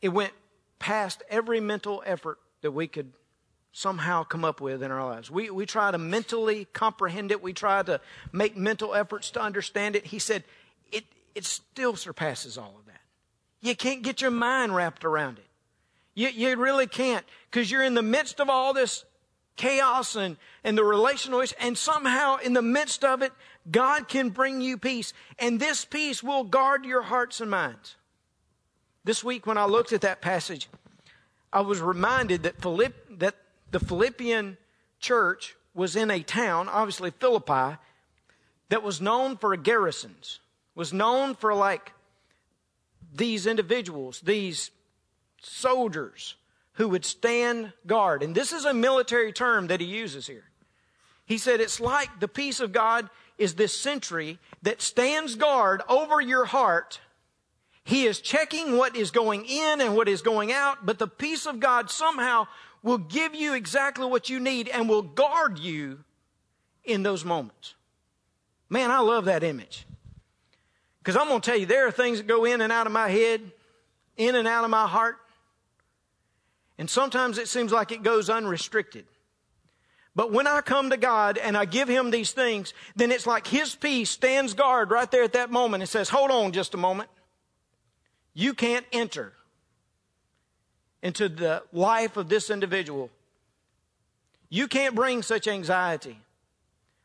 it 0.00 0.08
went 0.08 0.32
past 0.78 1.22
every 1.28 1.60
mental 1.60 2.02
effort 2.06 2.38
that 2.62 2.70
we 2.70 2.86
could 2.86 3.12
somehow 3.72 4.24
come 4.24 4.44
up 4.44 4.60
with 4.60 4.82
in 4.82 4.90
our 4.90 5.04
lives. 5.04 5.30
We, 5.30 5.50
we 5.50 5.66
try 5.66 5.90
to 5.90 5.98
mentally 5.98 6.66
comprehend 6.72 7.30
it. 7.30 7.42
We 7.42 7.52
try 7.52 7.82
to 7.82 8.00
make 8.32 8.56
mental 8.56 8.94
efforts 8.94 9.30
to 9.32 9.42
understand 9.42 9.94
it. 9.94 10.06
He 10.06 10.18
said, 10.18 10.42
it, 10.90 11.04
it 11.34 11.44
still 11.44 11.96
surpasses 11.96 12.56
all 12.56 12.74
of 12.78 12.86
that. 12.86 12.89
You 13.60 13.76
can't 13.76 14.02
get 14.02 14.20
your 14.20 14.30
mind 14.30 14.74
wrapped 14.74 15.04
around 15.04 15.38
it. 15.38 15.46
You, 16.14 16.28
you 16.28 16.56
really 16.56 16.86
can't 16.86 17.24
because 17.50 17.70
you're 17.70 17.84
in 17.84 17.94
the 17.94 18.02
midst 18.02 18.40
of 18.40 18.48
all 18.48 18.72
this 18.72 19.04
chaos 19.56 20.16
and, 20.16 20.36
and 20.64 20.76
the 20.76 20.84
relational 20.84 21.44
and 21.60 21.76
somehow 21.76 22.36
in 22.38 22.54
the 22.54 22.62
midst 22.62 23.04
of 23.04 23.22
it, 23.22 23.32
God 23.70 24.08
can 24.08 24.30
bring 24.30 24.60
you 24.60 24.78
peace. 24.78 25.12
And 25.38 25.60
this 25.60 25.84
peace 25.84 26.22
will 26.22 26.44
guard 26.44 26.84
your 26.84 27.02
hearts 27.02 27.40
and 27.40 27.50
minds. 27.50 27.96
This 29.04 29.22
week, 29.22 29.46
when 29.46 29.58
I 29.58 29.66
looked 29.66 29.92
at 29.92 30.00
that 30.02 30.20
passage, 30.20 30.68
I 31.52 31.60
was 31.60 31.80
reminded 31.80 32.44
that, 32.44 32.60
Philipp, 32.60 33.18
that 33.18 33.34
the 33.70 33.80
Philippian 33.80 34.56
church 34.98 35.56
was 35.74 35.96
in 35.96 36.10
a 36.10 36.22
town, 36.22 36.68
obviously 36.68 37.10
Philippi, 37.10 37.76
that 38.68 38.82
was 38.82 39.00
known 39.00 39.36
for 39.36 39.54
garrisons, 39.56 40.40
was 40.74 40.92
known 40.92 41.34
for 41.34 41.54
like 41.54 41.92
these 43.12 43.46
individuals, 43.46 44.20
these 44.20 44.70
soldiers 45.42 46.36
who 46.74 46.88
would 46.88 47.04
stand 47.04 47.72
guard. 47.86 48.22
And 48.22 48.34
this 48.34 48.52
is 48.52 48.64
a 48.64 48.74
military 48.74 49.32
term 49.32 49.68
that 49.68 49.80
he 49.80 49.86
uses 49.86 50.26
here. 50.26 50.44
He 51.26 51.38
said 51.38 51.60
it's 51.60 51.80
like 51.80 52.20
the 52.20 52.28
peace 52.28 52.60
of 52.60 52.72
God 52.72 53.08
is 53.38 53.54
this 53.54 53.78
sentry 53.78 54.38
that 54.62 54.82
stands 54.82 55.34
guard 55.34 55.82
over 55.88 56.20
your 56.20 56.44
heart 56.44 57.00
he 57.84 58.06
is 58.06 58.20
checking 58.20 58.76
what 58.76 58.94
is 58.94 59.10
going 59.10 59.44
in 59.46 59.80
and 59.80 59.96
what 59.96 60.08
is 60.08 60.22
going 60.22 60.52
out, 60.52 60.86
but 60.86 60.98
the 60.98 61.08
peace 61.08 61.46
of 61.46 61.60
God 61.60 61.90
somehow 61.90 62.46
will 62.82 62.98
give 62.98 63.34
you 63.34 63.54
exactly 63.54 64.06
what 64.06 64.28
you 64.28 64.38
need 64.38 64.68
and 64.68 64.88
will 64.88 65.02
guard 65.02 65.58
you 65.58 66.04
in 66.84 67.02
those 67.02 67.24
moments. 67.24 67.74
Man, 68.68 68.90
I 68.90 69.00
love 69.00 69.24
that 69.24 69.42
image. 69.42 69.86
Because 71.00 71.16
I'm 71.16 71.28
going 71.28 71.40
to 71.40 71.50
tell 71.50 71.58
you, 71.58 71.66
there 71.66 71.86
are 71.86 71.90
things 71.90 72.18
that 72.18 72.26
go 72.26 72.44
in 72.44 72.60
and 72.60 72.72
out 72.72 72.86
of 72.86 72.92
my 72.92 73.08
head, 73.08 73.40
in 74.16 74.34
and 74.34 74.46
out 74.46 74.64
of 74.64 74.70
my 74.70 74.86
heart. 74.86 75.16
And 76.78 76.88
sometimes 76.88 77.38
it 77.38 77.48
seems 77.48 77.72
like 77.72 77.90
it 77.90 78.02
goes 78.02 78.30
unrestricted. 78.30 79.06
But 80.14 80.32
when 80.32 80.46
I 80.46 80.60
come 80.60 80.90
to 80.90 80.96
God 80.96 81.38
and 81.38 81.56
I 81.56 81.64
give 81.64 81.88
Him 81.88 82.10
these 82.10 82.32
things, 82.32 82.74
then 82.96 83.12
it's 83.12 83.26
like 83.26 83.46
His 83.46 83.74
peace 83.74 84.10
stands 84.10 84.54
guard 84.54 84.90
right 84.90 85.10
there 85.10 85.22
at 85.22 85.34
that 85.34 85.50
moment 85.50 85.82
and 85.82 85.88
says, 85.88 86.08
hold 86.08 86.30
on 86.30 86.52
just 86.52 86.74
a 86.74 86.76
moment. 86.76 87.08
You 88.34 88.54
can't 88.54 88.84
enter 88.92 89.32
into 91.02 91.28
the 91.28 91.62
life 91.72 92.16
of 92.16 92.28
this 92.28 92.50
individual. 92.50 93.10
You 94.48 94.68
can't 94.68 94.94
bring 94.94 95.22
such 95.22 95.48
anxiety 95.48 96.18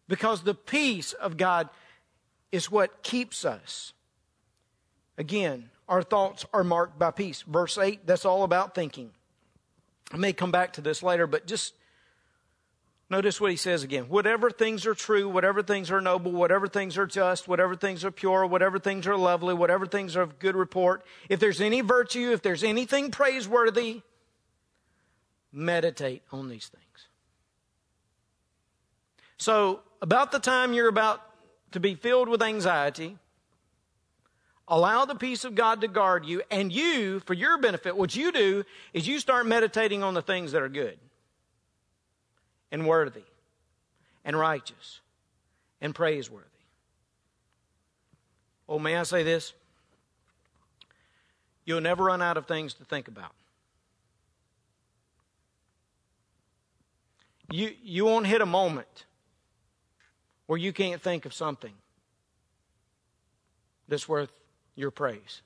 because 0.08 0.42
the 0.42 0.56
peace 0.56 1.14
of 1.14 1.38
God 1.38 1.70
is 2.52 2.72
what 2.72 3.04
keeps 3.04 3.46
us. 3.46 3.94
Again, 5.18 5.70
our 5.88 6.04
thoughts 6.04 6.46
are 6.54 6.64
marked 6.64 6.98
by 7.00 7.12
peace. 7.12 7.42
Verse 7.44 7.78
8, 7.78 8.06
that's 8.06 8.26
all 8.26 8.44
about 8.44 8.76
thinking. 8.76 9.12
I 10.12 10.18
may 10.18 10.34
come 10.34 10.52
back 10.52 10.74
to 10.74 10.82
this 10.82 11.02
later, 11.04 11.28
but 11.28 11.48
just 11.48 11.74
Notice 13.10 13.40
what 13.40 13.52
he 13.52 13.58
says 13.58 13.84
again. 13.84 14.06
Whatever 14.06 14.50
things 14.50 14.88
are 14.88 14.96
true, 14.96 15.30
whatever 15.30 15.62
things 15.62 15.92
are 15.92 16.02
noble, 16.02 16.32
whatever 16.32 16.68
things 16.68 16.98
are 16.98 17.06
just, 17.06 17.48
whatever 17.48 17.76
things 17.76 18.04
are 18.04 18.10
pure, 18.10 18.48
whatever 18.48 18.80
things 18.80 19.06
are 19.06 19.16
lovely, 19.16 19.54
whatever 19.54 19.86
things 19.86 20.16
are 20.16 20.24
of 20.24 20.40
good 20.40 20.56
report, 20.56 21.06
if 21.30 21.40
there's 21.40 21.62
any 21.62 21.82
virtue, 21.82 22.32
if 22.32 22.42
there's 22.42 22.64
anything 22.64 23.12
praiseworthy, 23.12 24.02
meditate 25.52 26.24
on 26.32 26.50
these 26.50 26.68
things. 26.68 27.08
So, 29.38 29.82
about 30.02 30.32
the 30.32 30.40
time 30.40 30.74
you're 30.74 30.88
about 30.88 31.22
to 31.76 31.80
be 31.82 31.94
filled 31.94 32.30
with 32.30 32.42
anxiety, 32.42 33.18
allow 34.66 35.04
the 35.04 35.14
peace 35.14 35.44
of 35.44 35.56
God 35.56 35.82
to 35.82 35.90
guard 35.90 36.26
you, 36.26 36.42
and 36.50 36.72
you, 36.72 37.20
for 37.20 37.34
your 37.34 37.58
benefit, 37.58 37.98
what 37.98 38.16
you 38.16 38.32
do 38.32 38.64
is 38.94 39.06
you 39.06 39.20
start 39.20 39.46
meditating 39.46 40.02
on 40.02 40.14
the 40.14 40.22
things 40.22 40.54
that 40.54 40.62
are 40.62 40.70
good 40.70 40.98
and 42.72 42.88
worthy 42.88 43.26
and 44.24 44.40
righteous 44.40 45.02
and 45.82 45.94
praiseworthy. 45.94 46.46
Oh, 48.70 48.80
may 48.80 48.96
I 48.96 49.04
say 49.04 49.24
this? 49.24 49.52
You'll 51.66 51.82
never 51.82 52.06
run 52.06 52.22
out 52.22 52.38
of 52.38 52.46
things 52.46 52.74
to 52.76 52.86
think 52.86 53.10
about. 53.10 53.34
You, 57.52 57.74
you 57.84 58.06
won't 58.06 58.28
hit 58.28 58.40
a 58.40 58.46
moment 58.46 59.04
where 60.48 60.60
you 60.60 60.74
can't 60.74 61.02
think 61.02 61.26
of 61.26 61.34
something 61.34 61.74
that's 63.88 64.08
worth 64.08 64.32
your 64.76 64.92
praise. 64.92 65.42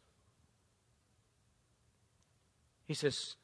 He 2.86 2.94
says, 2.94 3.36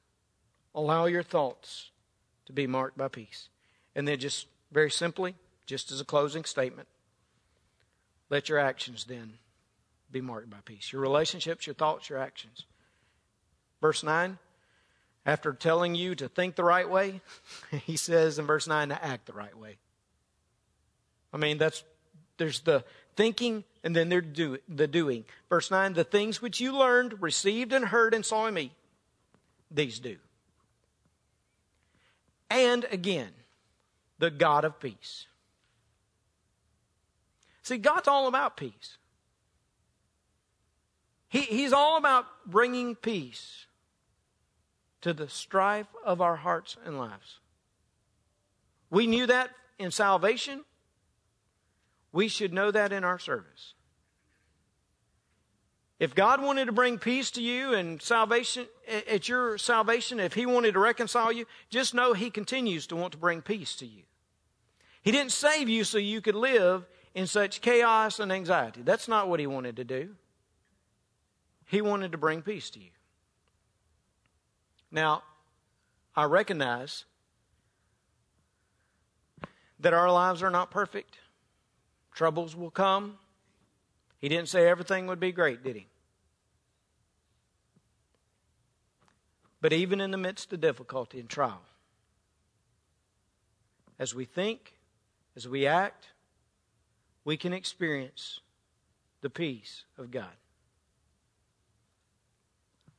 allow 0.73 1.05
your 1.05 1.23
thoughts 1.23 1.91
to 2.45 2.53
be 2.53 2.67
marked 2.67 2.97
by 2.97 3.07
peace. 3.07 3.49
And 3.95 4.07
then, 4.07 4.19
just 4.19 4.47
very 4.71 4.91
simply, 4.91 5.35
just 5.65 5.91
as 5.91 6.01
a 6.01 6.05
closing 6.05 6.43
statement, 6.43 6.87
let 8.29 8.49
your 8.49 8.59
actions 8.59 9.05
then 9.05 9.33
be 10.11 10.21
marked 10.21 10.49
by 10.49 10.57
peace. 10.65 10.91
Your 10.91 11.01
relationships, 11.01 11.67
your 11.67 11.73
thoughts, 11.73 12.09
your 12.09 12.19
actions. 12.19 12.65
Verse 13.81 14.03
9 14.03 14.37
After 15.25 15.53
telling 15.53 15.95
you 15.95 16.15
to 16.15 16.27
think 16.27 16.55
the 16.55 16.63
right 16.63 16.89
way, 16.89 17.21
he 17.85 17.97
says 17.97 18.39
in 18.39 18.45
verse 18.45 18.67
9 18.67 18.89
to 18.89 19.03
act 19.03 19.25
the 19.25 19.33
right 19.33 19.57
way. 19.57 19.77
I 21.35 21.37
mean, 21.37 21.57
that's 21.57 21.83
there's 22.37 22.61
the 22.61 22.85
thinking 23.17 23.65
and 23.83 23.93
then 23.93 24.07
there's 24.07 24.25
do, 24.25 24.57
the 24.69 24.87
doing. 24.87 25.25
Verse 25.49 25.69
9, 25.69 25.93
the 25.93 26.05
things 26.05 26.41
which 26.41 26.61
you 26.61 26.75
learned, 26.75 27.21
received, 27.21 27.73
and 27.73 27.85
heard 27.85 28.13
and 28.13 28.25
saw 28.25 28.47
in 28.47 28.53
me, 28.53 28.71
these 29.69 29.99
do. 29.99 30.15
And 32.49 32.85
again, 32.89 33.31
the 34.17 34.31
God 34.31 34.63
of 34.63 34.79
peace. 34.79 35.27
See, 37.63 37.77
God's 37.77 38.07
all 38.07 38.27
about 38.27 38.55
peace. 38.55 38.97
He, 41.27 41.41
he's 41.41 41.73
all 41.73 41.97
about 41.97 42.25
bringing 42.45 42.95
peace 42.95 43.65
to 45.01 45.13
the 45.13 45.27
strife 45.27 45.87
of 46.05 46.21
our 46.21 46.37
hearts 46.37 46.77
and 46.85 46.97
lives. 46.97 47.39
We 48.89 49.05
knew 49.05 49.27
that 49.27 49.49
in 49.77 49.91
salvation. 49.91 50.63
We 52.15 52.29
should 52.29 52.53
know 52.53 52.71
that 52.71 52.93
in 52.93 53.03
our 53.03 53.19
service. 53.19 53.73
If 55.99 56.15
God 56.15 56.41
wanted 56.41 56.67
to 56.67 56.71
bring 56.71 56.97
peace 56.97 57.29
to 57.31 57.41
you 57.41 57.73
and 57.73 58.01
salvation 58.01 58.67
at 58.87 59.27
your 59.27 59.57
salvation, 59.57 60.21
if 60.21 60.33
He 60.33 60.45
wanted 60.45 60.75
to 60.75 60.79
reconcile 60.79 61.33
you, 61.33 61.45
just 61.69 61.93
know 61.93 62.13
He 62.13 62.29
continues 62.29 62.87
to 62.87 62.95
want 62.95 63.11
to 63.11 63.17
bring 63.17 63.41
peace 63.41 63.75
to 63.75 63.85
you. 63.85 64.03
He 65.01 65.11
didn't 65.11 65.33
save 65.33 65.67
you 65.67 65.83
so 65.83 65.97
you 65.97 66.21
could 66.21 66.35
live 66.35 66.85
in 67.13 67.27
such 67.27 67.59
chaos 67.59 68.21
and 68.21 68.31
anxiety. 68.31 68.81
That's 68.81 69.09
not 69.09 69.27
what 69.27 69.41
He 69.41 69.47
wanted 69.47 69.75
to 69.75 69.83
do. 69.83 70.15
He 71.65 71.81
wanted 71.81 72.13
to 72.13 72.17
bring 72.17 72.41
peace 72.41 72.69
to 72.69 72.79
you. 72.79 72.91
Now, 74.89 75.23
I 76.15 76.23
recognize 76.23 77.03
that 79.81 79.93
our 79.93 80.09
lives 80.09 80.41
are 80.41 80.49
not 80.49 80.71
perfect. 80.71 81.17
Troubles 82.15 82.55
will 82.55 82.71
come. 82.71 83.17
He 84.19 84.29
didn't 84.29 84.47
say 84.47 84.67
everything 84.67 85.05
would 85.07 85.19
be 85.19 85.33
great, 85.33 85.63
did 85.63 85.75
he? 85.75 85.87
But 89.59 89.73
even 89.73 89.99
in 89.99 90.11
the 90.11 90.17
midst 90.17 90.53
of 90.53 90.61
difficulty 90.61 91.19
and 91.19 91.29
trial, 91.29 91.61
as 93.99 94.15
we 94.15 94.23
think, 94.23 94.75
as 95.35 95.47
we 95.47 95.67
act, 95.67 96.07
we 97.25 97.35
can 97.35 97.51
experience 97.51 98.39
the 99.19 99.29
peace 99.29 99.83
of 99.97 100.09
God. 100.09 100.31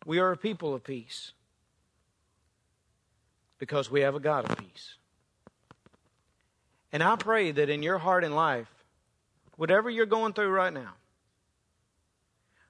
We 0.05 0.19
are 0.19 0.33
a 0.33 0.37
people 0.37 0.75
of 0.75 0.85
peace 0.85 1.33
because 3.59 3.91
we 3.91 4.03
have 4.03 4.15
a 4.15 4.21
God 4.21 4.51
of 4.51 4.59
peace. 4.59 4.97
And 6.93 7.03
I 7.03 7.17
pray 7.17 7.53
that 7.53 7.71
in 7.71 7.83
your 7.83 7.99
heart 7.99 8.23
and 8.23 8.37
life, 8.37 8.69
whatever 9.57 9.91
you're 9.91 10.07
going 10.07 10.33
through 10.33 10.51
right 10.51 10.73
now, 10.73 10.95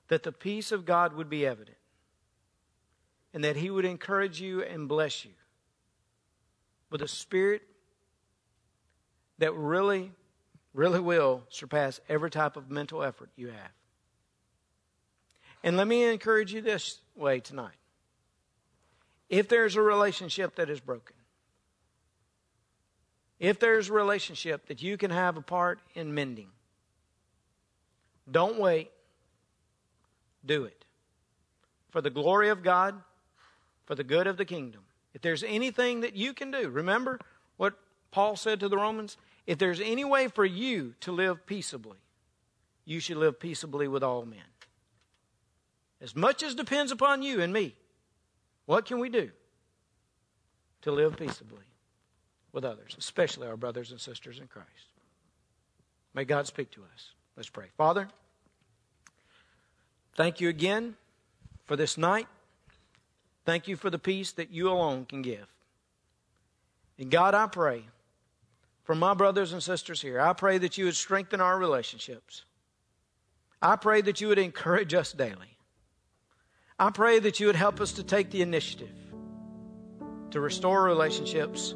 that 0.09 0.23
the 0.23 0.33
peace 0.33 0.73
of 0.73 0.85
God 0.85 1.15
would 1.15 1.29
be 1.29 1.45
evident 1.47 1.77
and 3.35 3.45
that 3.45 3.57
He 3.57 3.71
would 3.71 3.85
encourage 3.85 4.41
you 4.41 4.63
and 4.63 4.89
bless 4.89 5.25
you 5.25 5.33
with 6.91 7.03
a 7.03 7.09
spirit 7.09 7.63
that 9.39 9.53
really, 9.55 10.13
really 10.73 11.01
will 11.01 11.43
surpass 11.49 12.01
every 12.09 12.31
type 12.31 12.57
of 12.57 12.71
mental 12.71 13.03
effort 13.03 13.31
you 13.37 13.49
have. 13.49 13.73
And 15.63 15.77
let 15.77 15.89
me 15.89 16.05
encourage 16.05 16.55
you 16.55 16.61
this 16.61 17.01
way 17.17 17.41
tonight. 17.41 17.75
If 19.29 19.49
there's 19.49 19.75
a 19.75 19.83
relationship 19.83 20.55
that 20.57 20.71
is 20.71 20.81
broken, 20.81 21.17
if 23.39 23.59
there's 23.59 23.91
a 23.91 23.93
relationship 23.93 24.67
that 24.69 24.83
you 24.83 24.97
can 24.97 25.11
have 25.11 25.37
a 25.37 25.43
part 25.43 25.81
in 25.95 26.15
mending, 26.15 26.49
don't 28.31 28.59
wait. 28.59 28.91
Do 30.45 30.65
it. 30.65 30.85
For 31.91 32.01
the 32.01 32.11
glory 32.11 32.49
of 32.49 32.63
God, 32.63 32.95
for 33.85 33.95
the 33.95 34.05
good 34.05 34.27
of 34.27 34.37
the 34.37 34.45
kingdom. 34.45 34.83
If 35.15 35.23
there's 35.23 35.43
anything 35.43 36.01
that 36.01 36.15
you 36.15 36.35
can 36.35 36.51
do, 36.51 36.69
remember 36.69 37.19
what 37.57 37.75
Paul 38.11 38.37
said 38.37 38.61
to 38.61 38.69
the 38.69 38.77
Romans? 38.77 39.17
If 39.47 39.59
there's 39.59 39.81
any 39.81 40.05
way 40.05 40.29
for 40.29 40.45
you 40.45 40.95
to 41.01 41.13
live 41.13 41.47
peaceably, 41.47 41.99
you 42.85 43.01
should 43.01 43.17
live 43.17 43.41
peaceably 43.41 43.89
with 43.89 44.03
all 44.03 44.27
men. 44.27 44.41
As 46.01 46.15
much 46.15 46.43
as 46.43 46.55
depends 46.55 46.93
upon 46.93 47.23
you 47.23 47.41
and 47.41 47.53
me, 47.53 47.75
what 48.67 48.85
can 48.85 48.99
we 48.99 49.09
do 49.09 49.31
to 50.83 50.93
live 50.93 51.17
peaceably 51.17 51.65
with 52.53 52.65
others, 52.65 52.95
especially 52.99 53.49
our 53.49 53.57
brothers 53.57 53.91
and 53.91 54.01
sisters 54.01 54.39
in 54.39 54.49
Christ? 54.49 54.69
May 56.13 56.25
God 56.25 56.47
speak 56.47 56.71
to 56.73 56.83
us. 56.83 57.13
Let's 57.37 57.49
pray. 57.49 57.67
Father, 57.77 58.09
thank 60.17 60.41
you 60.41 60.49
again 60.49 60.97
for 61.65 61.77
this 61.77 61.99
night. 61.99 62.29
Thank 63.45 63.69
you 63.69 63.77
for 63.77 63.91
the 63.91 63.99
peace 63.99 64.33
that 64.33 64.51
you 64.51 64.71
alone 64.71 65.05
can 65.05 65.23
give. 65.23 65.47
And 66.99 67.11
God, 67.11 67.35
I 67.35 67.47
pray 67.47 67.85
for 68.85 68.95
my 68.95 69.15
brothers 69.15 69.53
and 69.53 69.63
sisters 69.63 70.01
here, 70.01 70.21
I 70.21 70.33
pray 70.33 70.59
that 70.59 70.79
you 70.79 70.85
would 70.85 70.95
strengthen 70.95 71.41
our 71.41 71.59
relationships. 71.59 72.45
I 73.61 73.75
pray 73.75 74.01
that 74.03 74.21
you 74.21 74.29
would 74.29 74.39
encourage 74.39 74.95
us 74.95 75.13
daily. 75.13 75.59
I 76.79 76.91
pray 76.91 77.19
that 77.19 77.41
you 77.41 77.47
would 77.47 77.57
help 77.57 77.81
us 77.81 77.93
to 77.95 78.05
take 78.05 78.31
the 78.31 78.43
initiative 78.43 78.95
to 80.31 80.41
restore 80.41 80.85
relationships 80.85 81.75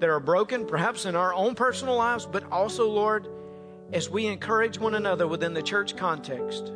that 0.00 0.08
are 0.08 0.18
broken, 0.20 0.66
perhaps 0.66 1.04
in 1.04 1.14
our 1.14 1.32
own 1.32 1.54
personal 1.54 1.96
lives, 1.96 2.26
but 2.26 2.50
also, 2.50 2.88
Lord, 2.88 3.28
as 3.92 4.10
we 4.10 4.26
encourage 4.26 4.78
one 4.78 4.94
another 4.94 5.26
within 5.26 5.54
the 5.54 5.62
church 5.62 5.96
context 5.96 6.66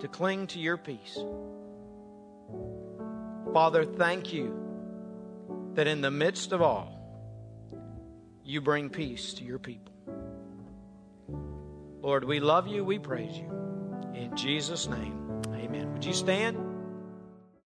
to 0.00 0.08
cling 0.08 0.46
to 0.48 0.58
your 0.58 0.76
peace. 0.76 1.18
Father, 3.52 3.84
thank 3.84 4.32
you 4.32 4.58
that 5.74 5.86
in 5.86 6.00
the 6.00 6.10
midst 6.10 6.52
of 6.52 6.62
all, 6.62 6.98
you 8.44 8.60
bring 8.60 8.90
peace 8.90 9.34
to 9.34 9.44
your 9.44 9.58
people. 9.58 9.92
Lord, 12.00 12.24
we 12.24 12.40
love 12.40 12.66
you, 12.66 12.84
we 12.84 12.98
praise 12.98 13.36
you. 13.36 13.48
In 14.14 14.36
Jesus' 14.36 14.88
name, 14.88 15.42
amen. 15.54 15.92
Would 15.92 16.04
you 16.04 16.12
stand? 16.12 16.71